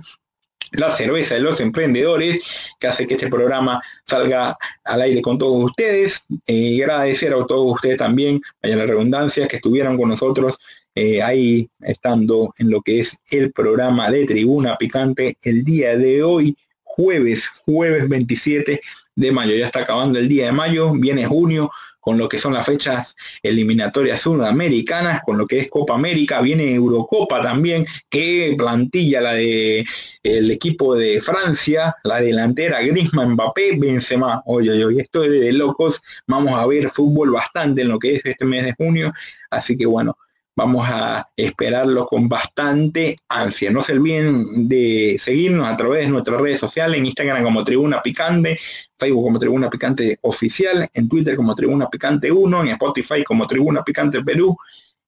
la 0.72 0.92
cerveza 0.92 1.36
de 1.36 1.42
los 1.42 1.60
emprendedores, 1.60 2.42
que 2.80 2.88
hace 2.88 3.06
que 3.06 3.16
este 3.16 3.28
programa 3.28 3.82
salga 4.06 4.58
al 4.84 5.02
aire 5.02 5.22
con 5.22 5.38
todos 5.38 5.64
ustedes. 5.64 6.26
y 6.48 6.80
eh, 6.80 6.84
agradecer 6.84 7.34
a 7.34 7.46
todos 7.46 7.74
ustedes 7.74 7.98
también, 7.98 8.42
vaya 8.62 8.78
la 8.78 8.86
redundancia, 8.86 9.48
que 9.48 9.58
estuvieron 9.58 9.98
con 9.98 10.10
nosotros 10.10 10.58
eh, 10.96 11.22
ahí 11.22 11.70
estando 11.82 12.54
en 12.58 12.70
lo 12.70 12.82
que 12.82 13.00
es 13.00 13.18
el 13.30 13.52
programa 13.54 14.12
de 14.12 14.26
Tribuna 14.26 14.76
Picante 14.78 15.38
el 15.42 15.64
día 15.64 15.96
de 15.98 16.24
hoy, 16.24 16.58
jueves, 16.96 17.50
jueves 17.66 18.08
27 18.08 18.82
de 19.16 19.32
mayo. 19.32 19.56
Ya 19.56 19.68
está 19.68 19.82
acabando 19.82 20.20
el 20.20 20.28
día 20.28 20.46
de 20.46 20.52
mayo, 20.52 20.92
viene 20.94 21.26
junio, 21.26 21.72
con 22.02 22.18
lo 22.18 22.28
que 22.28 22.40
son 22.40 22.54
las 22.54 22.66
fechas 22.66 23.16
eliminatorias 23.44 24.22
sudamericanas, 24.22 25.22
con 25.24 25.38
lo 25.38 25.46
que 25.46 25.60
es 25.60 25.70
Copa 25.70 25.94
América, 25.94 26.42
viene 26.42 26.74
Eurocopa 26.74 27.42
también, 27.44 27.86
que 28.10 28.56
plantilla 28.58 29.22
la 29.22 29.34
de 29.34 29.86
el 30.24 30.50
equipo 30.50 30.96
de 30.96 31.22
Francia, 31.22 31.96
la 32.04 32.20
delantera 32.20 32.82
Griezmann, 32.82 33.34
Mbappé, 33.34 33.78
Benzema. 33.78 34.42
Oye, 34.46 34.84
oye, 34.84 35.02
esto 35.04 35.24
es 35.24 35.32
de 35.32 35.54
locos. 35.54 36.02
Vamos 36.28 36.60
a 36.60 36.66
ver 36.66 36.90
fútbol 36.90 37.32
bastante 37.32 37.84
en 37.84 37.90
lo 37.90 38.00
que 38.00 38.16
es 38.16 38.26
este 38.26 38.46
mes 38.46 38.66
de 38.66 38.74
junio, 38.74 39.14
así 39.52 39.78
que 39.78 39.86
bueno, 39.86 40.18
vamos 40.56 40.88
a 40.90 41.30
esperarlo 41.36 42.08
con 42.08 42.28
bastante 42.28 43.16
ansia. 43.30 43.72
No 43.72 43.82
se 43.82 43.94
olviden 43.94 44.68
de 44.68 45.18
seguirnos 45.20 45.68
a 45.68 45.78
través 45.78 46.06
de 46.06 46.10
nuestras 46.10 46.42
redes 46.42 46.60
sociales, 46.60 47.00
en 47.00 47.06
Instagram 47.06 47.44
como 47.44 47.64
Tribuna 47.64 48.02
Picante, 48.02 48.60
Facebook 48.98 49.24
como 49.24 49.40
Tribuna 49.40 49.70
Picante 49.70 50.20
Oficial, 50.22 50.90
en 50.94 51.10
Twitter 51.10 51.36
como 51.36 51.56
Tribuna 51.56 51.90
Picante 51.90 52.32
1, 52.32 52.62
en 52.62 52.68
Spotify 52.70 53.24
como 53.24 53.48
Tribuna 53.48 53.84
Picante 53.84 54.24
Perú 54.24 54.58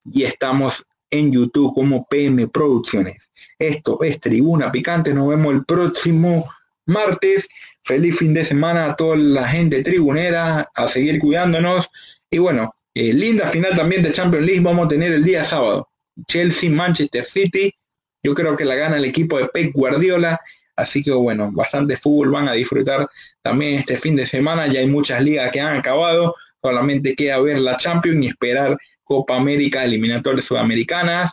y 0.05 0.23
estamos 0.23 0.85
en 1.09 1.31
YouTube 1.31 1.75
como 1.75 2.05
PM 2.07 2.47
Producciones. 2.47 3.29
Esto 3.59 4.01
es 4.01 4.19
Tribuna 4.19 4.71
Picante, 4.71 5.13
nos 5.13 5.29
vemos 5.29 5.53
el 5.53 5.65
próximo 5.65 6.45
martes. 6.85 7.47
Feliz 7.85 8.17
fin 8.17 8.33
de 8.33 8.45
semana 8.45 8.85
a 8.85 8.95
toda 8.95 9.17
la 9.17 9.47
gente 9.47 9.83
tribunera, 9.83 10.71
a 10.73 10.87
seguir 10.87 11.19
cuidándonos 11.19 11.89
y 12.31 12.37
bueno, 12.37 12.73
eh, 12.93 13.13
linda 13.13 13.49
final 13.49 13.75
también 13.75 14.03
de 14.03 14.11
Champions 14.11 14.45
League 14.45 14.61
vamos 14.61 14.85
a 14.85 14.89
tener 14.89 15.11
el 15.11 15.23
día 15.23 15.43
sábado. 15.43 15.89
Chelsea, 16.27 16.69
Manchester 16.69 17.25
City. 17.25 17.73
Yo 18.21 18.33
creo 18.33 18.55
que 18.55 18.65
la 18.65 18.75
gana 18.75 18.97
el 18.97 19.05
equipo 19.05 19.37
de 19.37 19.47
Pep 19.47 19.73
Guardiola. 19.73 20.39
Así 20.75 21.03
que 21.03 21.11
bueno, 21.11 21.51
bastante 21.51 21.97
fútbol 21.97 22.31
van 22.31 22.47
a 22.47 22.53
disfrutar 22.53 23.07
también 23.41 23.79
este 23.79 23.97
fin 23.97 24.15
de 24.15 24.25
semana. 24.25 24.67
Ya 24.67 24.79
hay 24.79 24.87
muchas 24.87 25.23
ligas 25.23 25.51
que 25.51 25.59
han 25.59 25.77
acabado. 25.77 26.35
Solamente 26.61 27.15
queda 27.15 27.39
ver 27.39 27.59
la 27.59 27.77
Champions 27.77 28.25
y 28.25 28.29
esperar 28.29 28.77
Copa 29.03 29.35
América, 29.35 29.83
eliminatorias 29.83 30.45
sudamericanas, 30.45 31.31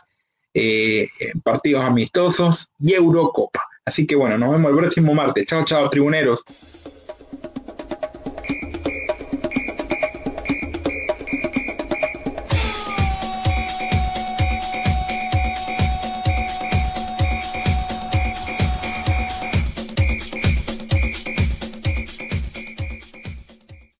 eh, 0.53 1.07
partidos 1.43 1.83
amistosos 1.83 2.69
y 2.79 2.93
Eurocopa. 2.93 3.63
Así 3.85 4.05
que 4.05 4.15
bueno, 4.15 4.37
nos 4.37 4.51
vemos 4.51 4.71
el 4.71 4.77
próximo 4.77 5.13
martes. 5.13 5.45
Chao, 5.45 5.63
chao, 5.63 5.89
tribuneros. 5.89 6.43